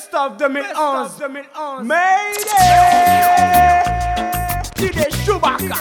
[0.00, 1.18] Best of them in arms.
[1.20, 1.92] Mayday!
[4.74, 5.76] DJ Chewbacca.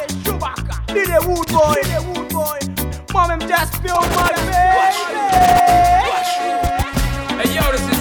[0.88, 2.60] DJ Wood Boy.
[3.14, 5.00] Mom, him just feel my baby.
[7.38, 7.99] Hey yo, this is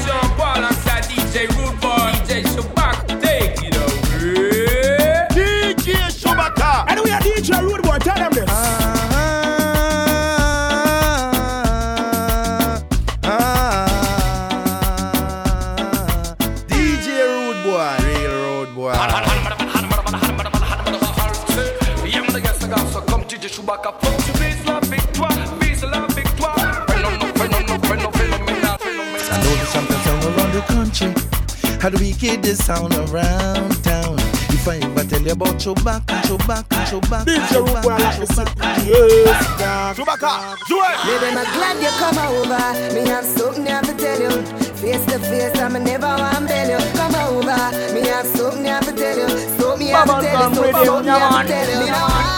[31.89, 34.17] How the wickedest sound around town.
[34.53, 38.27] If I ever tell you about Chewbacca, Chewbacca, Chewbacca, DJ Rude Boy, I like to
[38.29, 38.91] Chewbacca, see.
[38.93, 39.97] Yes, God.
[39.97, 40.97] Chewbacca, do it.
[41.09, 42.93] Baby, I'm glad you come over.
[42.95, 44.31] Me have something I have to tell you.
[44.77, 46.93] Face to face, I'm never want tell you.
[46.93, 47.95] Come over.
[47.95, 49.29] Me have something I have to tell you.
[49.59, 50.61] So me have to Bubble tell gum you.
[50.61, 51.73] with So him, something I have to yeah, tell you.
[51.73, 51.85] man.
[51.87, 52.38] Me know why you,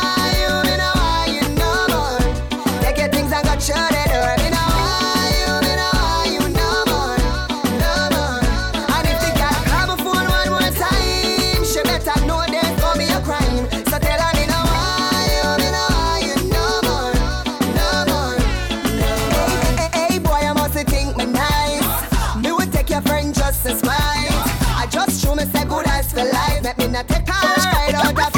[26.71, 28.30] Let me not take all right out oh,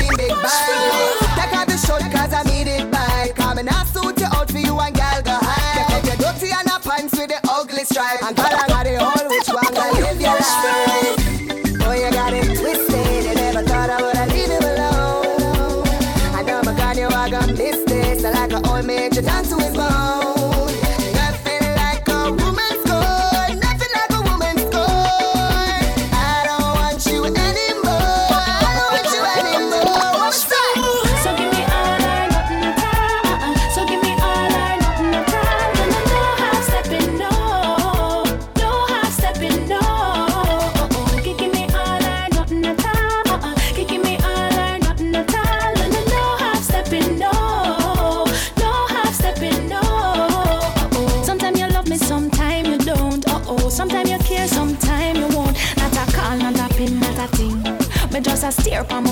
[58.88, 59.11] just a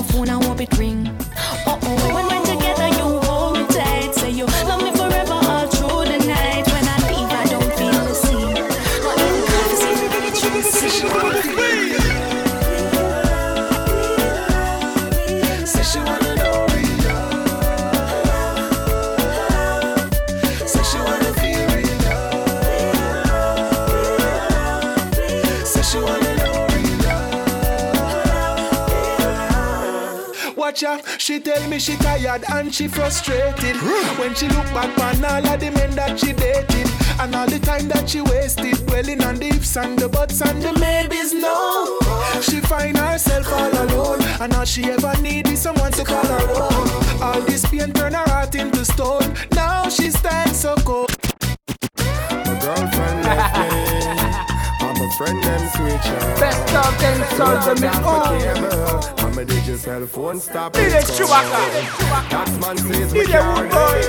[32.31, 33.75] tired and she frustrated.
[34.17, 36.87] when she look back on all of the men that she dated.
[37.19, 40.61] And all the time that she wasted dwelling on the ifs and the buts and
[40.61, 41.99] the maybes, no.
[42.41, 46.47] She find herself all alone, and all she ever need is someone to call her
[46.49, 47.21] own.
[47.21, 49.35] All this pain turn her heart into stone.
[49.53, 51.15] Now she stands so cold.
[51.97, 53.67] My girlfriend left me.
[54.81, 56.39] I'm a friend them switch up.
[56.39, 60.73] Best of them sons them I'm a digital phone stop.
[60.73, 60.99] DJ.
[61.15, 62.29] Chewbacca.
[62.29, 64.01] Tax man says DJ can't Boy.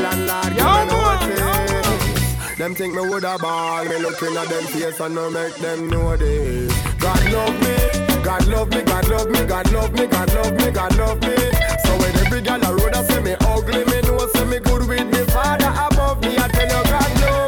[0.00, 2.56] Landlord me notice.
[2.56, 3.84] Them think me woulda ball.
[3.86, 6.72] Me looking at them face and no make them know this.
[7.00, 7.76] God love me.
[8.22, 11.36] God love me, God love me, God love me, God love me, God love me.
[11.84, 14.86] So when every girl a road a say me ugly, me know say me good
[14.86, 16.36] with me father above me.
[16.38, 17.45] I tell you God love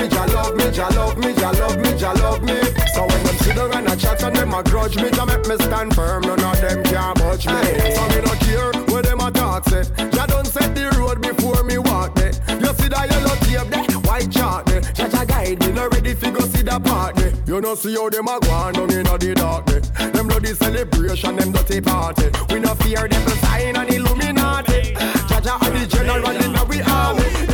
[0.00, 2.74] me, Jah love me, Jah love me, Jah love me, Jah love me, Jah love
[2.74, 2.86] me.
[2.94, 5.46] So when them sit down and a chat and them a grudge me, Jah make
[5.46, 6.22] me stand firm.
[6.22, 7.60] None of them can budge me.
[7.94, 9.84] So me no care what them a talk say.
[10.10, 12.32] Jah done set the road before me walk there.
[12.48, 14.80] You see that yellow tape there, white chalk there.
[14.80, 17.32] Jah Jah guide me, no ready fi go see the part there.
[17.46, 19.80] You know see how them a go on down inna the dark there.
[20.10, 22.30] Them bloody celebration, them dirty party.
[22.50, 24.94] We no fear them sign and Illuminati.
[25.28, 27.49] Jah Jah and the general inna we army.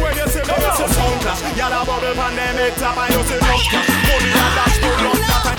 [1.26, 3.88] Clash, y'all a bubble pandemic top and you say no cash.
[4.06, 5.56] Money and dash to love that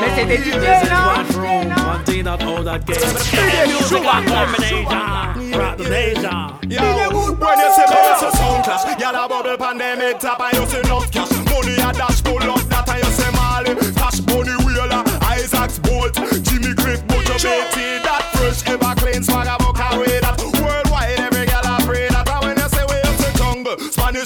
[0.00, 1.04] Me say the DJ now.
[1.86, 2.96] One thing that all that game.
[2.96, 4.32] Music and Chewbacca.
[4.32, 5.58] combination.
[5.58, 6.38] Rock the nation.
[6.70, 10.54] Yo, when you say that it's a sound clash, y'all a bubble pandemic top and
[10.56, 11.32] you say no cash.
[11.52, 13.74] Money and dash to love that and you say Marley.
[13.94, 19.65] Cash money wheeler, uh, Isaac's bolt, Jimmy Cliff, motivated that fresh ever clean swagger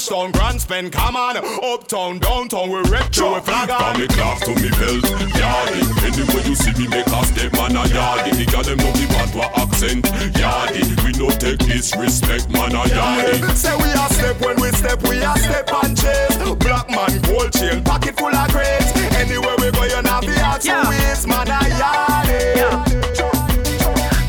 [0.01, 1.37] Bridgestone, Grand Spend, come on.
[1.37, 3.93] Uptown, downtown, we retro, we flag on.
[3.93, 5.05] From me cloth to me belt,
[5.37, 5.85] yardy.
[6.09, 8.33] Anywhere you see me make a step, man a yardy.
[8.33, 10.05] The girl them know me patois accent,
[10.41, 11.05] yardy.
[11.05, 13.45] We no take disrespect, man a yardy.
[13.55, 16.37] Say we a step when we step, we a step and chase.
[16.65, 18.93] Black man, gold chain, pocket full of grades.
[19.21, 20.83] Anywhere we go, you not be out Yeah.
[20.85, 23.21] to waste, man a yardy.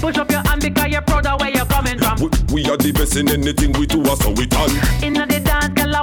[0.02, 2.20] Push up your hand because you're proud of where you're coming from.
[2.20, 4.72] We, we are the best in anything we do, so we done.
[5.02, 5.26] In the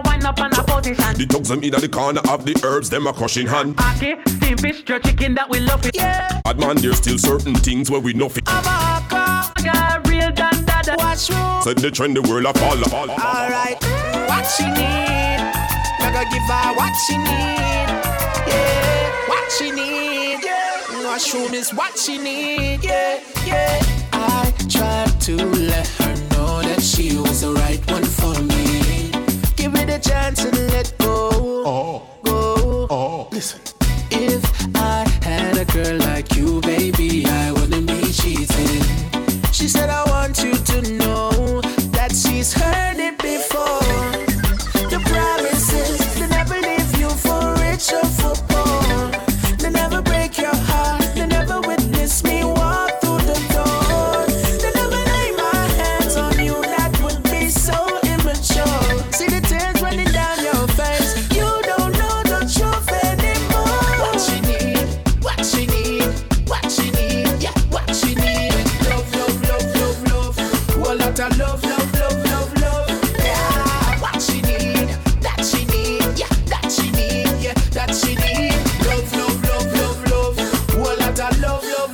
[0.03, 1.15] dance, wind up on a position.
[1.17, 3.75] The dogs them in the corner of the herbs, them a crushing hand.
[3.79, 5.95] Aki, steam fish, jerk chicken that we love it.
[5.97, 8.45] Yeah, Bad man, there's still certain things where we know fit.
[8.45, 10.95] got a real dan dada.
[10.99, 11.63] Watch room.
[11.63, 13.11] Said the trend, the world a fall, fall.
[13.11, 13.83] Alright,
[14.29, 15.39] what she need?
[16.01, 17.89] I gotta give her what she need.
[18.49, 20.45] Yeah, what she need.
[20.45, 22.85] Yeah, washroom is what she need.
[22.85, 23.81] Yeah, yeah.
[24.13, 28.68] I tried to let her know that she was the right one for me.
[29.69, 31.29] Give me the chance and let go.
[31.67, 32.87] Oh, go.
[32.89, 33.61] Oh, listen.
[34.11, 34.43] If
[34.75, 38.83] I had a girl like you, baby, I wouldn't be cheating.
[39.53, 41.61] She said, I want you to know
[41.93, 42.98] that she's heard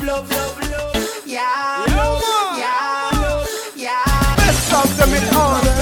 [0.06, 1.22] love, love, love.
[1.26, 2.22] Yeah, love,
[2.58, 4.36] yeah, love, yeah.
[4.36, 5.73] Best of them in all,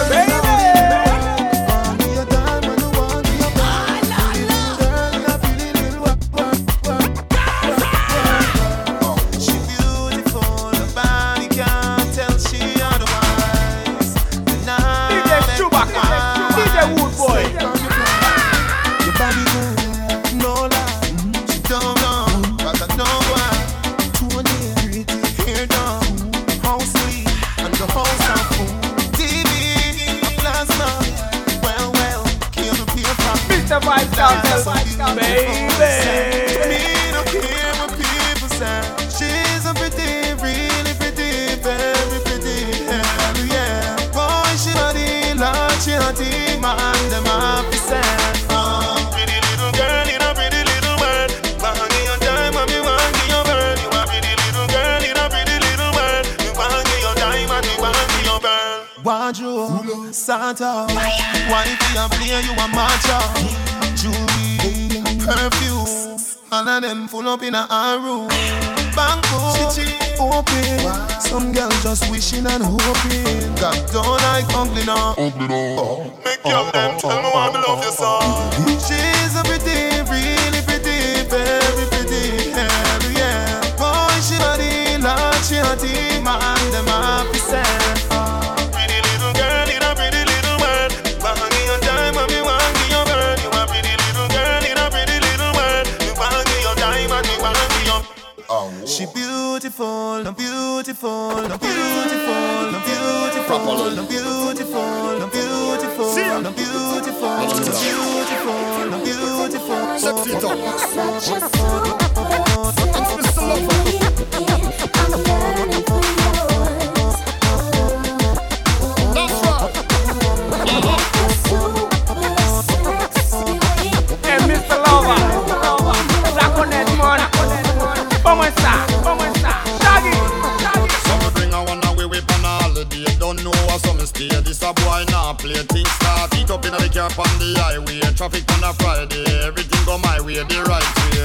[136.52, 138.00] up in the car on the highway.
[138.14, 139.25] Traffic on a Friday.
[139.47, 141.25] Everything go my way the right way.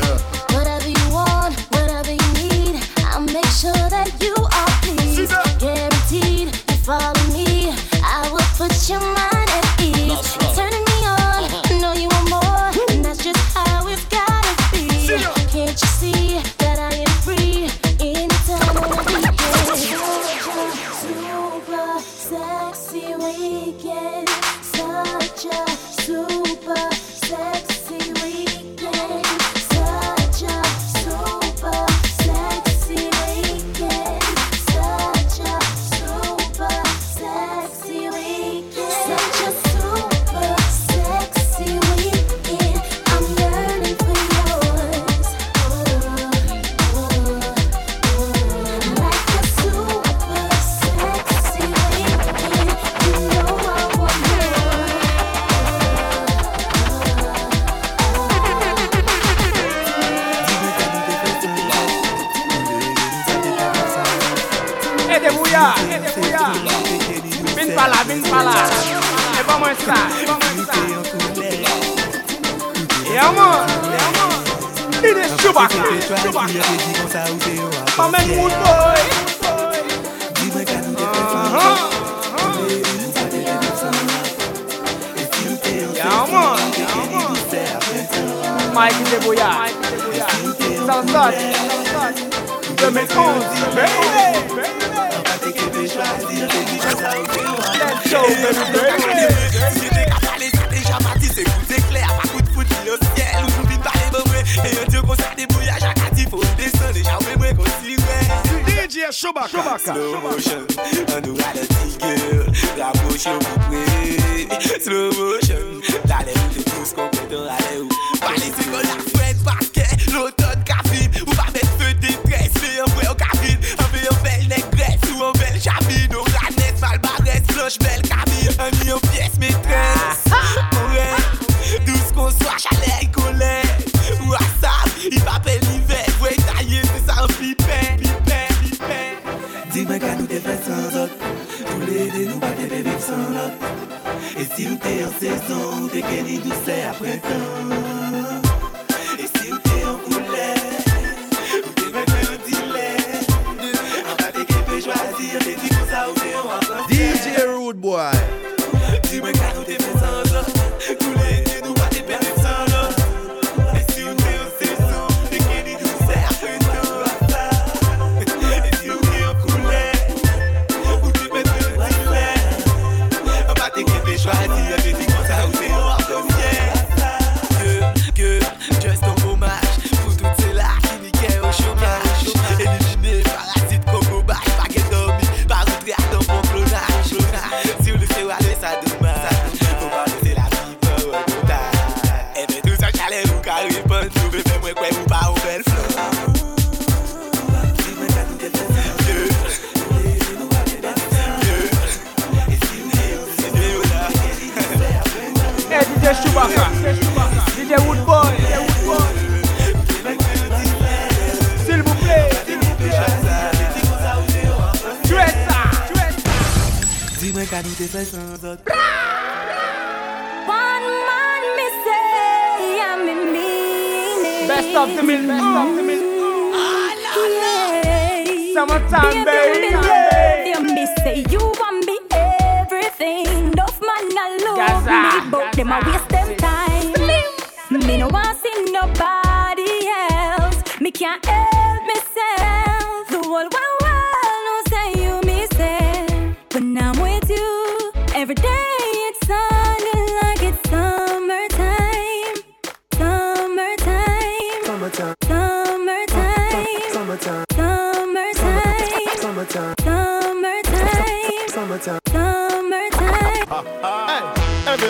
[0.56, 2.80] Whatever you want, whatever you need,
[3.12, 5.36] I'll make sure that you are pleased.
[5.60, 9.17] Guaranteed, you follow me, I will put your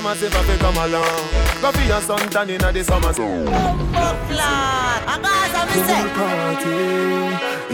[0.07, 1.27] massive if you come along.
[1.61, 3.11] Go feel your sun tan inna the summer.
[3.11, 3.27] Party,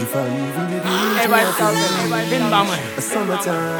[0.02, 0.90] if I even live in
[1.22, 3.78] Everybody's coming, been by my summertime.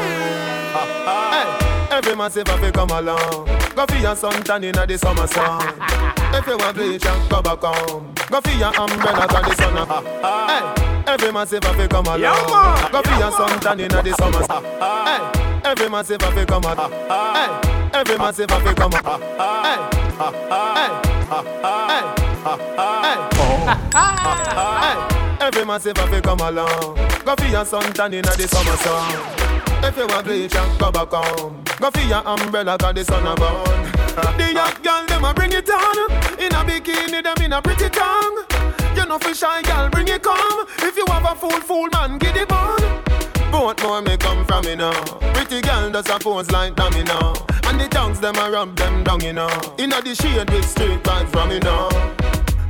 [1.35, 1.47] Hey,
[1.91, 3.45] every massive if you come along.
[3.75, 5.73] Go feel your sun tan inna the summer sun.
[6.35, 8.13] If you want bleach, go back home.
[8.29, 9.75] Go feel your umbrella for the sun.
[10.47, 10.63] Hey.
[11.07, 12.91] Every man say fi come along.
[12.91, 14.43] Go feel your sun tan inna the summer.
[14.43, 14.63] sun.
[14.63, 15.21] Hey,
[15.63, 16.91] every man say fi come along.
[16.91, 17.74] Hey.
[17.95, 19.05] Every massive have to come up.
[19.63, 19.79] Hey,
[20.19, 20.91] hey, hey,
[21.63, 22.03] hey,
[24.51, 24.99] hey.
[25.39, 26.97] Every massive have come along.
[27.23, 29.15] Go feel your sun tan in the summer sun.
[29.81, 31.63] If you want bleach, go back home.
[31.79, 33.63] Go feel your umbrella, cause the sun a burn.
[34.37, 36.11] The young girl, them a bring it on.
[36.37, 38.43] In a bikini, them in a pretty tongue.
[38.97, 40.65] You know for shy girl, bring it come.
[40.79, 42.77] If you have a fool, fool man, get it on.
[43.53, 45.01] Both more may come from me now.
[45.33, 47.45] Pretty girl does a pose like domino.
[47.75, 49.49] And the tongues them I rub them down, you know.
[49.77, 51.89] In the shade with street vibes from, you know.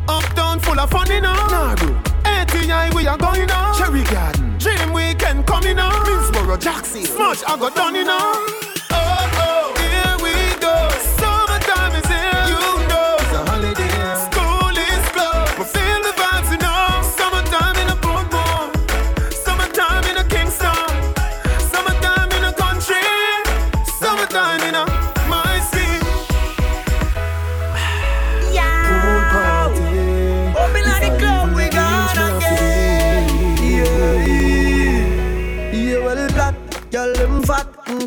[0.08, 1.32] Uptown full of fun, you know.
[1.32, 1.96] Nah, bro.
[2.26, 3.78] ATI we are going on.
[3.78, 4.58] Cherry Garden.
[4.58, 5.92] Dream Weekend coming on.
[5.92, 7.04] Middlesboro, Jackson.
[7.04, 8.34] Smudge I got done, you know.
[8.90, 9.35] Oh.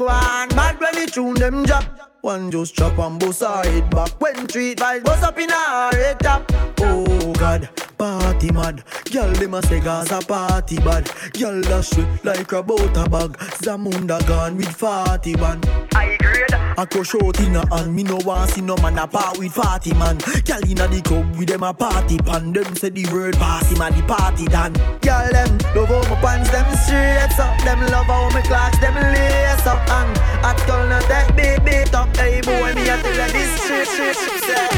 [0.08, 0.48] one.
[0.56, 1.84] Mad when the tune them drop.
[2.20, 4.10] One just chop and bust her head back.
[4.20, 6.50] When three vibes bust up in a red top.
[6.80, 8.82] Oh God, party mad.
[9.12, 11.10] Girl them a say Gaza party bad.
[11.38, 13.32] Girl dash it like a butter bag.
[13.62, 15.68] Zamunda gone with farty band.
[15.94, 16.37] I agree.
[16.78, 17.92] I crush out in a hand.
[17.92, 20.16] Me no want see no man a part with party man.
[20.46, 22.52] Girl inna the club with them a party pan.
[22.52, 24.74] Them say the word party man the party done.
[25.02, 27.58] Girl them love how my pants them straight up.
[27.64, 29.82] Them love how my clocks them lace up.
[29.90, 32.16] And I tell no that baby top.
[32.16, 34.77] Hey boy me a tell you this shit shit shit.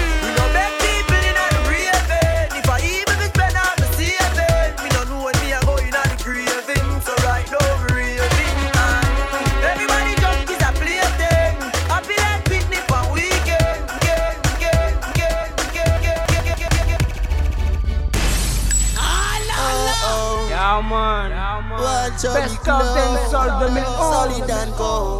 [23.60, 25.19] Solid and cold.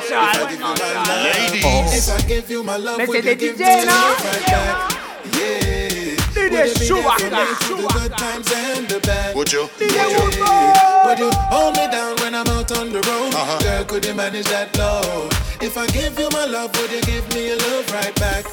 [0.00, 0.60] Time.
[0.60, 1.24] love.
[1.24, 2.08] Ladies.
[2.08, 3.86] If I give you my love, Let's would say you the give DJ me your
[3.86, 4.08] now.
[4.08, 4.92] love right back?
[5.34, 5.74] Yeah.
[6.34, 9.34] Would you be there for me through the good times and the bad?
[9.36, 9.68] Would you?
[9.80, 11.06] Yeah.
[11.06, 13.34] Would you hold me down when I'm out on the road?
[13.34, 13.60] Uh-huh.
[13.62, 15.32] Girl, could you manage that load?
[15.62, 18.44] If I give you my love, would you give me your love right back?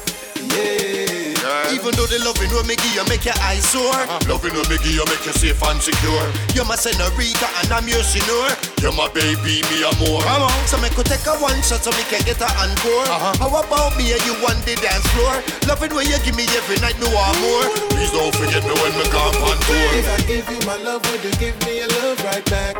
[0.52, 1.74] Yeah.
[1.74, 3.90] Even though the loving will make you make your eyes sore.
[3.90, 4.20] Uh-huh.
[4.30, 6.22] Loving will make you make you safe and secure.
[6.54, 8.52] You're my senorita and I'm your senor.
[8.78, 10.22] You're my baby, me a more.
[10.22, 10.54] Come on.
[10.68, 13.08] So me could take a one shot so me can get a encore.
[13.08, 13.34] Uh-huh.
[13.42, 15.34] How about me and you on the dance floor?
[15.66, 17.66] Loving when you give me every night, no one more.
[17.90, 19.88] Please don't forget me when me come on tour.
[19.98, 22.78] If I give you my love, would you give me your love right back?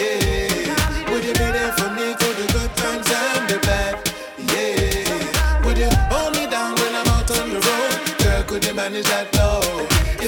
[0.00, 0.50] Yeah.
[1.12, 2.14] Would you be there for me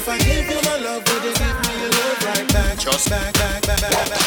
[0.07, 2.79] If I give you my love, would you give me your love right back?
[2.79, 4.24] Just back, back, back, back, back.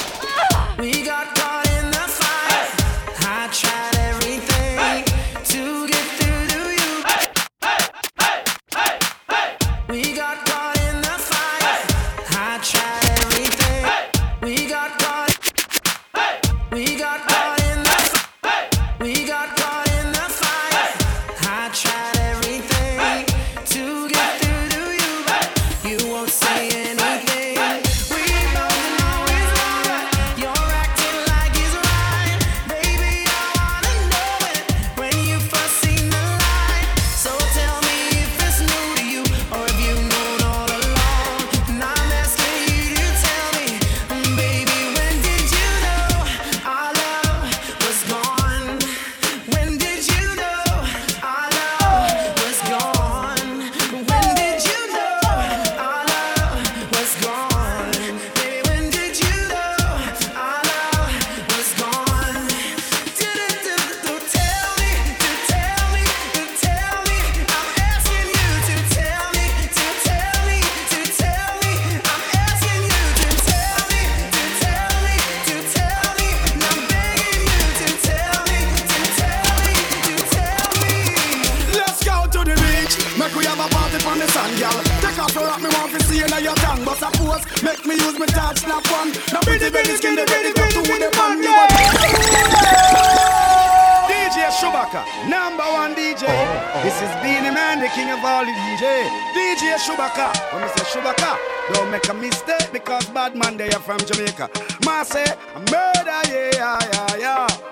[100.08, 100.54] Chewbacca.
[100.54, 104.50] When me say Chewbacca, don't make a mistake because bad man they are from Jamaica.
[104.86, 105.26] Ma say
[105.72, 107.67] murder, yeah, yeah, yeah.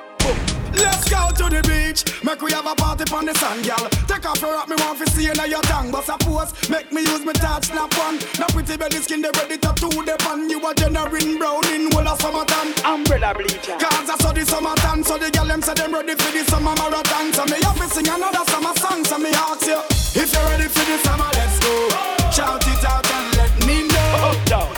[1.06, 2.02] Let's go to the beach.
[2.24, 3.86] Make we have a party on the sand, girl.
[4.10, 5.92] Take off your rock, me want to see you in your tongue.
[5.92, 8.18] But suppose, make me use me touch snap one.
[8.42, 10.50] Now pretty belly skin, they ready to do the pan.
[10.50, 12.74] You a generating brown in whole of summertime.
[12.82, 13.78] Umbrella bleacher.
[13.78, 16.74] Cause I saw the summertime, so the girl them say them ready for the summer
[16.74, 17.34] marathon.
[17.34, 19.06] So me have to sing another summer song.
[19.06, 19.78] So me ask you,
[20.18, 21.86] if you're ready for the summer, let's go.
[22.34, 24.10] Shout it out and let me know.
[24.26, 24.70] Oh, girl,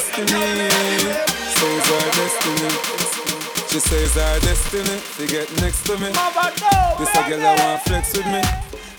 [0.00, 0.70] destiny.
[1.60, 2.70] Says our destiny.
[3.68, 5.00] She says our destiny.
[5.18, 6.08] They get next to me.
[6.98, 8.42] This a girl I want flex with me.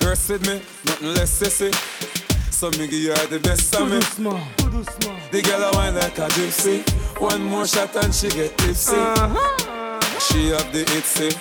[0.08, 0.62] Rest with me.
[0.86, 1.74] Nothing less sissy.
[2.52, 4.00] So me give her the best of me.
[5.32, 6.84] The girl I want like a gypsy.
[7.20, 9.02] One more shot and she get tipsy.
[10.22, 11.32] She have the itsy.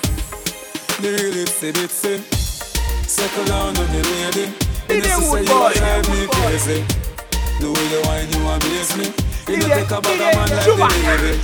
[1.03, 2.23] The real itsy bitsy.
[3.07, 4.53] Settle down on the lady.
[4.89, 6.85] You know, she say you drive me crazy.
[7.61, 9.30] The way you whine, you amaze me.
[9.51, 11.43] You know, take a bag of man like lady.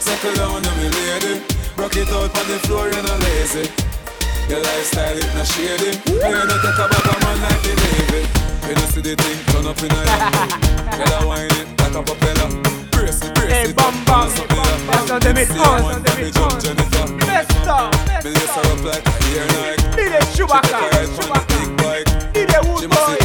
[0.00, 1.40] Settle down on me lady.
[1.76, 3.64] Rock it out on the floor, you know lazy.
[4.48, 5.96] Your lifestyle it not shady.
[6.04, 8.28] You know, take a bag of man like lady.
[8.68, 10.20] You know, see the thing turn up in a yam.
[11.00, 12.48] Girl, I whine it like a propeller.
[12.92, 13.76] Brace it, brace Hey, it.
[13.76, 14.28] bam, bam.
[14.86, 16.60] That's on the See, on, on want the to be mid, jump on.
[16.60, 17.04] Jennifer.
[17.24, 17.76] Festa,
[18.24, 20.04] Me lace her up like a hair Nike.
[20.36, 22.08] Chewbacca, take a on big bike.
[22.36, 23.16] DJ She Wood Boy,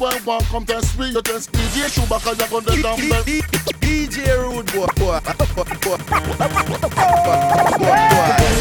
[0.00, 3.22] Boy, boy, come test me, you test DJ Chewbacca, you gon' the dumb bell.
[3.82, 5.98] DJ Rude boy, boy, boy, boy,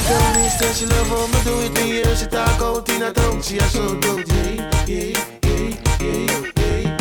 [0.03, 3.03] Tell me, say she love how me do it, me hear she talk out in
[3.03, 6.97] a tongue, she a shout out, yeah, yeah, yeah, yeah, yeah.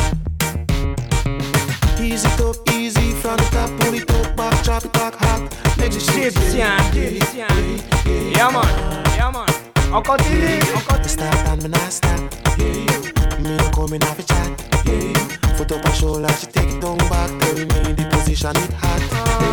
[2.00, 6.22] Easy top, easy from the top, pull it up, back, drop it back hot, Egyptian,
[6.22, 6.78] Egyptian.
[8.30, 8.70] Yeah, man,
[9.16, 9.48] yeah, man.
[9.92, 11.08] On continue, on continue.
[11.08, 12.20] Stop and me not stop,
[12.56, 13.07] yeah.
[13.48, 14.50] Me no coming off a chat,
[14.84, 15.14] yeah.
[15.56, 18.72] Foot up her shoulder, she take it down back, tell me in the position it
[18.74, 19.00] hot,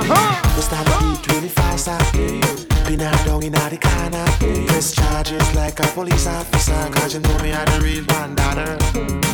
[0.10, 0.56] yeah.
[0.56, 2.42] We start the beat really fast, ah, yeah.
[2.86, 4.68] Pin her down in the corner, yeah.
[4.68, 8.78] Press charges like a police officer, cause you know me a the real bandana.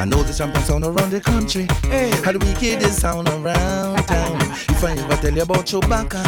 [0.00, 1.66] I know the champion sound around the country.
[2.24, 4.40] How the wickedest sound around town.
[4.68, 6.22] If I ever tell you about Chewbacca,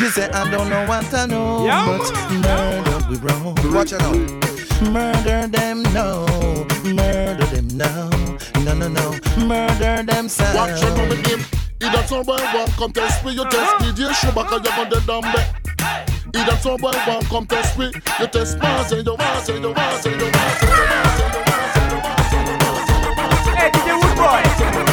[0.00, 1.64] you say I don't know what I know.
[1.66, 3.56] Yeah, but murder we wrong.
[3.74, 4.90] Watch out now.
[4.90, 6.26] Murder them now.
[6.84, 8.10] Murder them now.
[8.64, 9.14] No, no, no.
[9.46, 10.56] Murder them sound.
[10.56, 11.40] Watch out with him.
[11.80, 13.32] He done some boy want come test me.
[13.32, 15.44] You test DJ Chewbacca, you gon' the dumb bell.
[16.34, 17.86] He done some boy want come test me.
[18.20, 21.18] You test me, say you want, say you want, say you want, say you want,
[21.18, 23.56] say you want, say you want, say you want.
[23.58, 24.52] Hey, DJ Wood Boy.
[24.62, 24.91] Original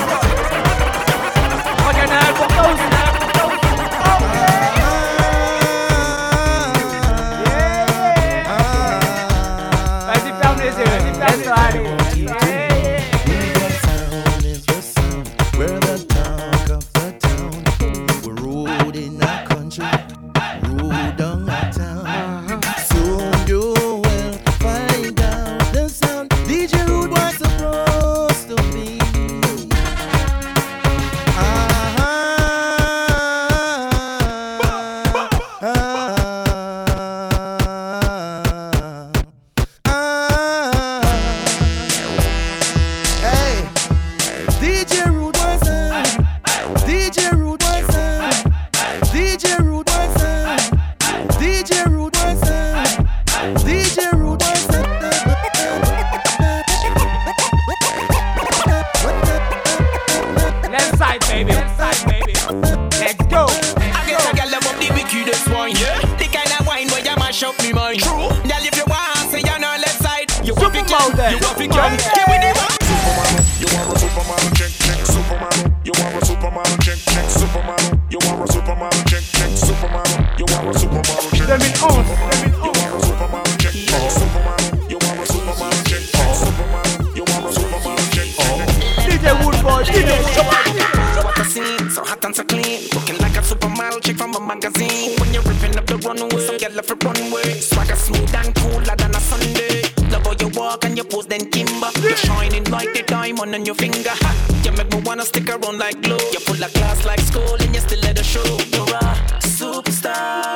[103.59, 104.15] on your finger.
[104.23, 104.31] Ha,
[104.63, 106.17] You make me wanna stick around like glue.
[106.31, 108.43] You're full of class like school and you still let the show.
[108.73, 110.55] You're a superstar.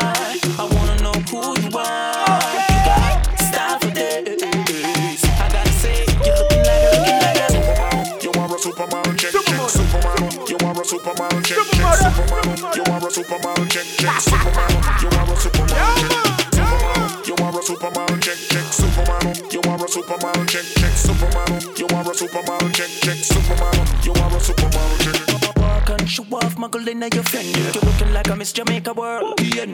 [0.61, 2.39] I wanna know who you are.
[2.71, 5.23] You got style for days.
[5.43, 8.23] I gotta say, you're looking like a, looking like a.
[8.23, 10.31] You want a Superman, check, check, Superman.
[10.47, 12.57] You want a Superman, check, check, Superman.
[12.77, 14.71] You want a check, check, Superman.
[15.03, 15.72] You want a Superman,
[27.03, 27.57] off, your friend.
[27.57, 29.39] You're looking like a Miss Jamaica world.
[29.41, 29.65] Yeah,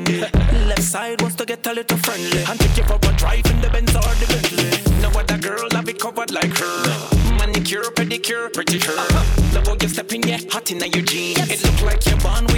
[0.67, 2.43] Left side wants to get a little friendly.
[2.43, 5.01] And take you for a drive in the Benz or the Bentley.
[5.01, 6.83] No other girl have it covered like her.
[7.37, 8.95] Manicure, pedicure, pretty her.
[9.53, 11.49] Love how you step in, yeah, hot in your jeans.
[11.49, 12.48] It look like you're born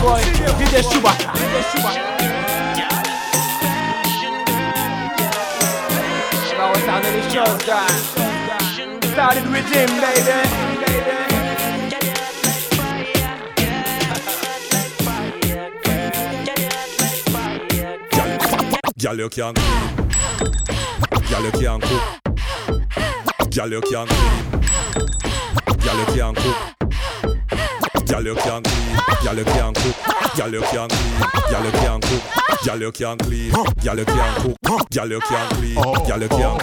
[0.00, 0.20] Woodboy.
[0.58, 1.32] DJ Chewbacca.
[1.32, 2.02] DJ Chewbacca.
[6.56, 7.90] Now it's to the show, guy.
[9.12, 10.38] Started with him, baby.
[18.98, 20.08] Girl, you can't clean.
[21.30, 22.02] Girl, you can't cook.
[23.50, 24.60] Girl, you can't clean.
[25.80, 26.56] Girl, you can't cook.
[28.06, 28.99] Girl, you can't clean.
[29.22, 29.96] Girl, you can't cook.
[30.36, 31.20] Girl, you can't clean.
[31.50, 32.22] Girl, you can't cook.
[32.64, 33.52] Girl, you can't clean.
[33.52, 34.90] Girl, you can't cook.
[34.90, 35.74] Girl, you can't clean.
[35.74, 36.62] Girl, you can't.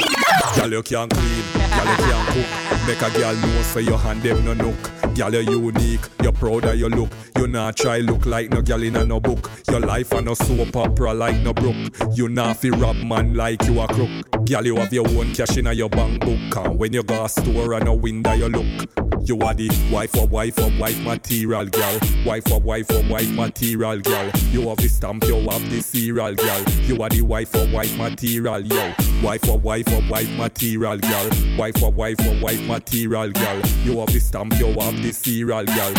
[0.55, 1.43] Girl, you can't clean.
[1.53, 2.87] Girl, you can't cook.
[2.87, 5.15] Make a girl know say your hand them no nook.
[5.15, 6.01] Girl, you unique.
[6.23, 7.09] You're proud of your look.
[7.37, 9.51] You not try look like no girl in a no book.
[9.69, 11.75] Your life a no soap opera like no brook.
[12.15, 14.45] You not fi rob man like you a crook.
[14.45, 16.65] Girl, you have your own cash in a your bank book.
[16.65, 19.16] And when you go a store and a window you look.
[19.27, 21.99] You are the wife of wife of wife material girl.
[22.25, 24.31] Wife of wife of wife material girl.
[24.51, 26.63] You have the stamp, you have the serial girl.
[26.83, 28.93] You are the wife of wife material yo.
[29.21, 31.29] Wife of wife of wife material girl.
[31.57, 33.61] Wife of wife of wife material girl.
[33.83, 35.93] You have the stamp, you have the serial girl.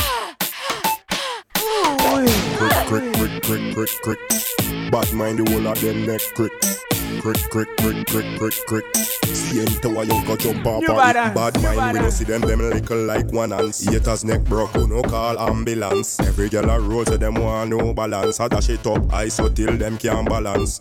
[2.56, 4.90] Crick, crick, crick, crick, crick, crick.
[4.90, 6.77] Bad mind the whole of them neck crick.
[7.20, 8.96] Crick, crick, crick, crick, crick, crick.
[9.24, 11.34] See him to a young go jump up You bad.
[11.34, 13.84] Bad mind, we don't see them, them little like one ants.
[13.84, 16.20] Haters neck broke, no call ambulance.
[16.20, 18.40] Every girl a roll, so them want no balance.
[18.40, 20.80] I dash it up, I so till them can't balance.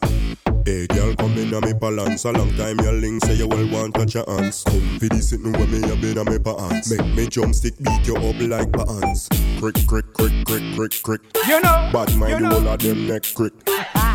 [0.65, 2.25] Hey girl, come in a me balance.
[2.25, 4.63] A long time your link say you will want touch your hands.
[4.63, 6.91] Come for this sitting with me a bit of me pants.
[6.91, 9.29] Make me jump stick beat you up like bands.
[9.59, 11.21] Crick, crick, crick, crick, crick, crick.
[11.47, 11.89] You know.
[11.93, 12.49] Bad mind you the know.
[12.59, 13.53] whole of them neck crick.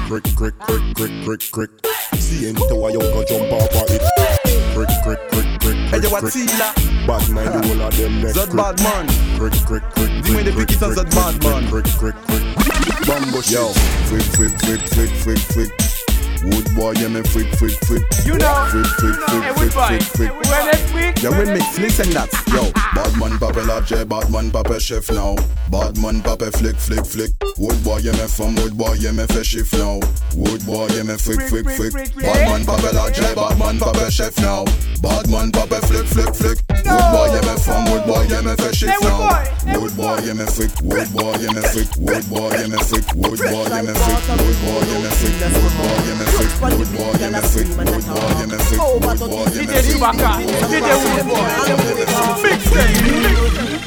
[0.08, 1.70] Crick, crick, crick, crick, crick, crick.
[2.16, 4.02] See into a go jump up a it.
[4.74, 6.32] Crick, crick, crick, crick, crick, yo, crick.
[7.06, 9.06] Bad mind the whole of them neck Zod bad man.
[9.38, 11.70] Crick, crick, crick, crick, depuis qui crick, ça, Zod bad man.
[11.70, 13.06] Crick, crick, crick, crick.
[13.06, 13.68] Bambo Yo,
[14.06, 15.81] flick, flick, flick, flick, flick, flick.
[16.44, 18.02] Wood boy, yeah, me freak, freak, freak.
[18.24, 18.66] You know.
[18.70, 20.32] Freak, freak, freak, freak, freak, freak.
[20.50, 21.22] When next week?
[21.22, 22.28] Yeah, we mix, listen that.
[22.50, 25.36] Yo, bad man papa la J, bad man papa chef now.
[25.70, 27.30] Bad man papa flick, flick, flick.
[27.58, 30.00] Wood boy, yeah, me from wood boy, yeah, me fait shift now.
[30.34, 31.94] Wood boy, yeah, me freak, freak, freak.
[32.18, 34.64] Bad man papa la J, bad man papa chef now.
[35.00, 36.58] Bad man papa flick, flick, flick.
[36.82, 39.46] Wood boy, yeah, me from wood boy, yeah, me fait shift now.
[39.78, 40.74] Wood boy, yeah, me freak.
[40.82, 41.86] Wood boy, yeah, me freak.
[42.02, 43.06] Wood boy, yeah, me freak.
[43.14, 44.26] Wood boy, yeah, me freak.
[44.42, 45.38] Wood boy, yeah, me freak.
[45.54, 46.31] Wood boy, yeah, me freak.
[46.32, 46.90] Message, no with
[49.20, 49.98] boy, you you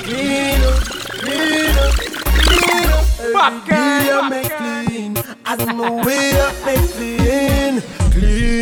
[0.04, 0.62] Clean.
[1.26, 1.66] Clean
[3.66, 5.78] clean I make clean, I'm
[6.66, 7.82] make clean,
[8.12, 8.55] clean.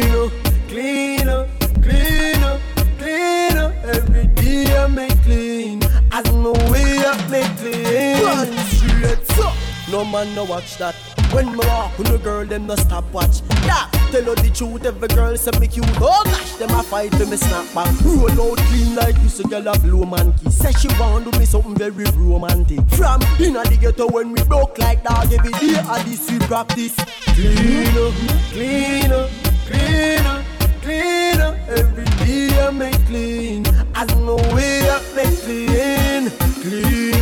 [9.93, 10.95] No man no watch that.
[11.32, 13.41] When me walk with the girl, them no stop watch.
[13.62, 14.86] Yeah, tell her the truth.
[14.86, 15.86] Every girl say me cute.
[16.01, 17.93] Oh gosh, them a fight for me snap back.
[18.03, 20.49] Roll out clean like this, a girl a blow monkey.
[20.49, 22.79] Say she want do me something very romantic.
[22.97, 26.95] From inna the ghetto when we broke like dog every day, a this we practice.
[27.36, 28.13] Clean up,
[28.49, 29.29] clean up,
[29.67, 30.43] clean up,
[30.82, 31.56] clean up.
[31.69, 33.67] Every day I make clean.
[33.93, 35.38] As no way I make.
[35.43, 36.32] Clean
[36.63, 37.12] clean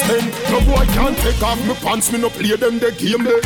[0.00, 0.20] clean.
[0.20, 3.24] Can't spend, no boy can't take off my pants, me no play them the game
[3.24, 3.40] there.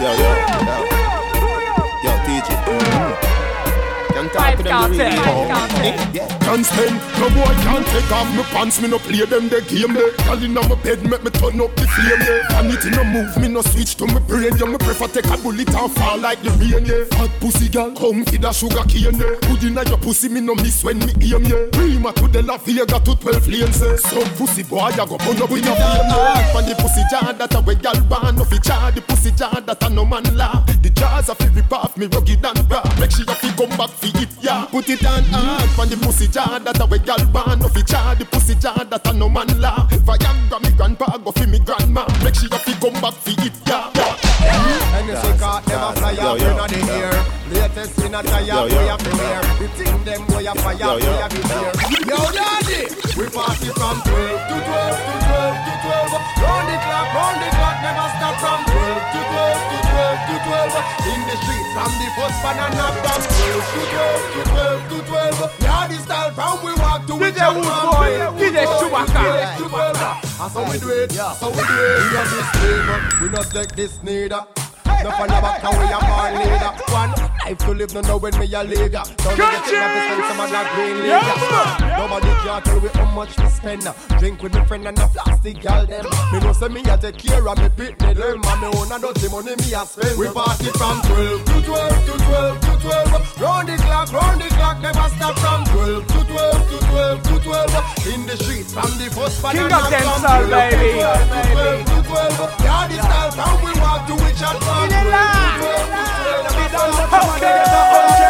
[0.00, 0.92] Yo, yo, yo.
[0.92, 0.97] Yo,
[4.28, 6.38] Can talk to them the real talk.
[6.48, 9.92] Can't spend, no boy can't take off my pants, me no play them the game
[9.92, 10.12] there.
[10.24, 12.44] Girl inna my bed, make me turn up the flame there.
[12.48, 14.56] Vanity no move, me no switch to my brain.
[14.56, 17.04] Yeah, me prefer take a bullet and fall like the rain yeah.
[17.16, 19.36] Fat pussy girl, come feed a sugar cane yeah.
[19.44, 21.68] Put inna your pussy, me no miss when me aim yeah.
[21.72, 23.96] Prima to the La Vega to 12 lanes yeah.
[23.96, 26.52] Some pussy boy, I go burn up in a flame yeah.
[26.52, 29.60] From the pussy jar that a way girl born, no fi jar the pussy jar
[29.60, 30.64] that a no man laugh.
[30.80, 32.84] The jars a fi rip off me rugged and raw.
[33.00, 34.66] Make sure you fi come back fi it yeah.
[34.70, 37.82] Put it on hard from the pussy jar that a way girl born, no fi
[37.82, 39.90] jar the pussy jar that a no man laugh.
[39.90, 42.06] Viagra me grandpa go fi me grandma.
[42.22, 43.90] Make sure you fi come back fi it yeah.
[44.98, 47.16] Any cigar never fly up yo, inna the air.
[47.50, 48.86] Latest in a tire, we yo.
[48.88, 49.40] have to wear.
[49.58, 51.12] The thing them we a fire, Yo, we yo.
[51.16, 51.72] have to tear.
[52.06, 52.82] Yo, daddy,
[53.16, 55.27] we party from 12 to 12 to 12
[61.78, 67.14] Samedi first banana from 12 to 12 to 12 Yardy style from we walk to
[67.14, 68.18] we jump from boy?
[68.34, 69.22] DJ Chewbacca.
[69.22, 73.20] DJ Chewbacca And so we do it, so we do it?
[73.20, 74.44] We We not take this neither.
[75.04, 76.72] No for the back, now we a bar leader.
[76.92, 77.12] One
[77.44, 79.02] life to live, no know when me a leader.
[79.04, 81.36] So me get it up, spend some of that green leader.
[81.98, 83.86] Nobody can tell we how much we spend.
[84.18, 86.04] Drink with me friend and a plastic girl them.
[86.32, 88.40] Me know say me a take care of me pit me them.
[88.44, 90.18] And me own a dirty money me a spend.
[90.18, 93.40] We party from 12 to 12 to 12 to 12.
[93.40, 97.38] Round the clock, round the clock, never stop from 12 to 12 to 12 to
[97.38, 98.08] 12.
[98.08, 100.90] In the streets, from the first King of them from soul, 12 to baby.
[100.98, 102.60] 12 to 12 to 12.
[102.64, 104.58] Yeah, this style from we walk to which and
[107.10, 108.27] Okay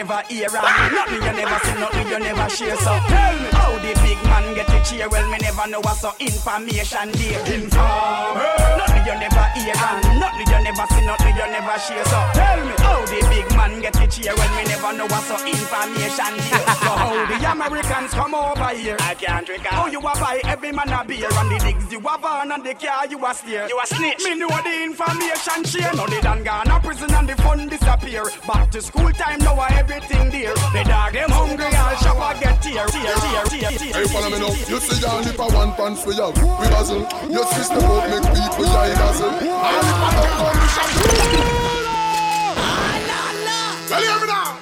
[0.00, 2.76] never hear and nothing you never see, nothing you never share.
[2.76, 5.08] So tell me how the big man get to cheer.
[5.10, 7.40] Well, me never know what's so information there.
[7.52, 8.32] Inform.
[8.80, 12.04] Nothing you never hear and nothing you never see, nothing you never share.
[12.08, 14.32] So tell me how the big man get to cheer.
[14.34, 16.64] Well, me never know what's so information there.
[16.80, 18.96] so how the Americans come over here?
[19.00, 19.66] I can't drink.
[19.66, 22.64] How you a buy every man a beer and the digs you have on and
[22.64, 23.68] the car you a steer.
[23.68, 24.24] You a snitch.
[24.24, 25.92] Me know the information share.
[25.92, 28.24] Now they done gone a prison and the fun disappear.
[28.48, 29.60] Back to school time now
[29.90, 30.54] everything there.
[30.54, 32.86] The dog them hungry all shop a get tear.
[32.86, 33.92] Tear, tear, tear, tear.
[33.92, 34.54] Hey, follow me now.
[34.54, 37.02] You see all the one pants we have, we hustle.
[37.30, 39.30] Your sister won't make people die dazzle.
[39.30, 40.90] All the pan up on the shop.
[43.90, 44.58] Well, hear me now.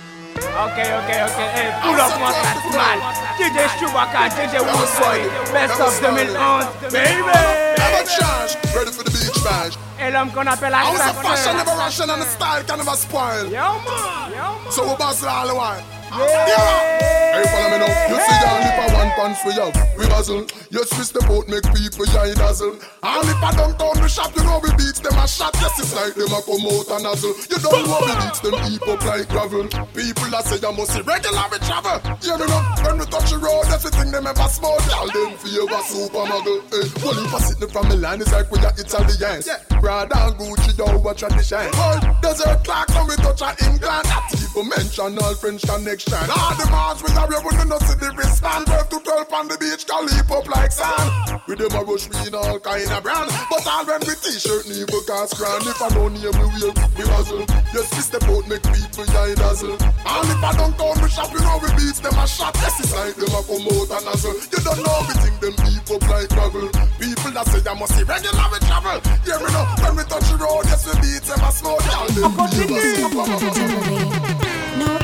[0.49, 1.49] Okay, okay, okay.
[1.53, 2.99] Hey, pull up my cat, man.
[3.37, 7.68] DJ Chewbacca, DJ Wood Best of them in on, baby.
[7.91, 8.53] Never charge.
[8.77, 9.75] Ready for the beach bash.
[9.99, 12.79] El homme qu'on appelle la I was a fashion, never ration, and the style can
[12.79, 13.47] never spoil.
[13.47, 14.33] Yo, man.
[14.33, 14.73] Yo, man.
[14.73, 15.83] So we bust it all the while.
[16.11, 17.37] Yeah.
[17.37, 18.09] Hey, follow me now.
[18.09, 19.99] You see all the one chance we have.
[19.99, 20.47] We hustle.
[20.71, 22.73] Yes, we step out, make people yeah, dazzle.
[23.03, 25.55] And if I don't come the shop, you know we beat them a shot.
[25.61, 27.35] Yes, it's like them a come out and hustle.
[27.49, 29.69] You don't know we beats them up like gravel.
[29.95, 31.99] People that say you must see regular we travel.
[32.23, 34.83] Yeah, me know when we touch the road, everything them ever smoke.
[34.89, 36.61] Y'all them feel a super muggle.
[36.73, 39.47] Hey, one if I sitting from Milan, it's like we are Italians.
[39.47, 39.61] Yeah.
[39.81, 41.71] Prada and Gucci, yo, what tradition.
[41.75, 44.07] Oh, desert clock, when we touch a England.
[44.09, 45.63] That people mention all French
[45.99, 46.31] connection.
[46.31, 48.67] All the bars we are able to know see the wristband.
[48.67, 51.43] 12 to 12 on the beach, can leap up like sand.
[51.47, 53.31] With them a rush me in all kind of brand.
[53.51, 55.67] But all when we t-shirt, never cast grand.
[55.67, 57.45] If I don't name we will, we hustle.
[57.75, 59.77] Yes, we step out, make people yeah, dazzle.
[59.79, 62.55] And if I don't come we shop, you know we beat them a shot.
[62.63, 64.37] Yes, it's like them a come out and hustle.
[64.39, 66.69] You don't know we think them heap up like gravel.
[66.99, 68.99] People that say I must see regular we travel.
[69.27, 71.83] Yeah, we know when we touch the road, yes, we beat them a smoke.
[71.91, 74.35] Y'all them feel a super No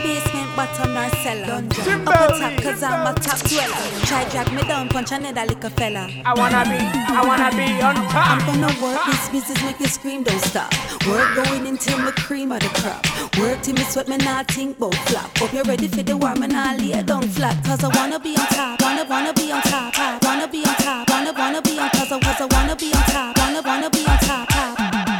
[0.05, 1.64] basement, bottom nor cellar.
[1.64, 3.84] Up on top, cause I'm a top dweller.
[4.05, 6.05] Try drag me down, punch another little fella.
[6.28, 6.78] I wanna be,
[7.18, 8.28] I wanna be on top.
[8.30, 10.70] I'm gonna work this business, make you scream, don't stop.
[11.09, 13.00] Work going until me cream of the crop.
[13.40, 15.36] Work till me sweat, me not think bout flop.
[15.38, 17.57] Hope you're ready for the war, me not lay down flat.
[17.64, 20.22] Cause I wanna be on top, wanna, wanna be on top, top.
[20.24, 23.02] Wanna be on top, wanna, wanna be on cause I, cause I wanna be on
[23.14, 25.14] top, wanna, wanna be on top, top.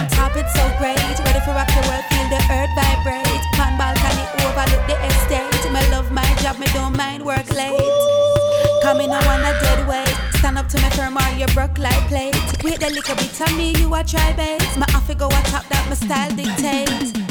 [0.00, 0.96] On top, it so great.
[0.96, 3.44] Ready for rock the world, feel the earth vibrate.
[3.52, 5.70] Pan balcony, overlook the estate.
[5.70, 7.76] Me love my job, me don't mind work late.
[8.82, 10.16] Coming on a dead weight.
[10.38, 12.34] Stand up to me firm or you broke like plate.
[12.64, 14.74] Wait a little bit of me, you a try base.
[14.78, 17.29] My off go top that my style dictate.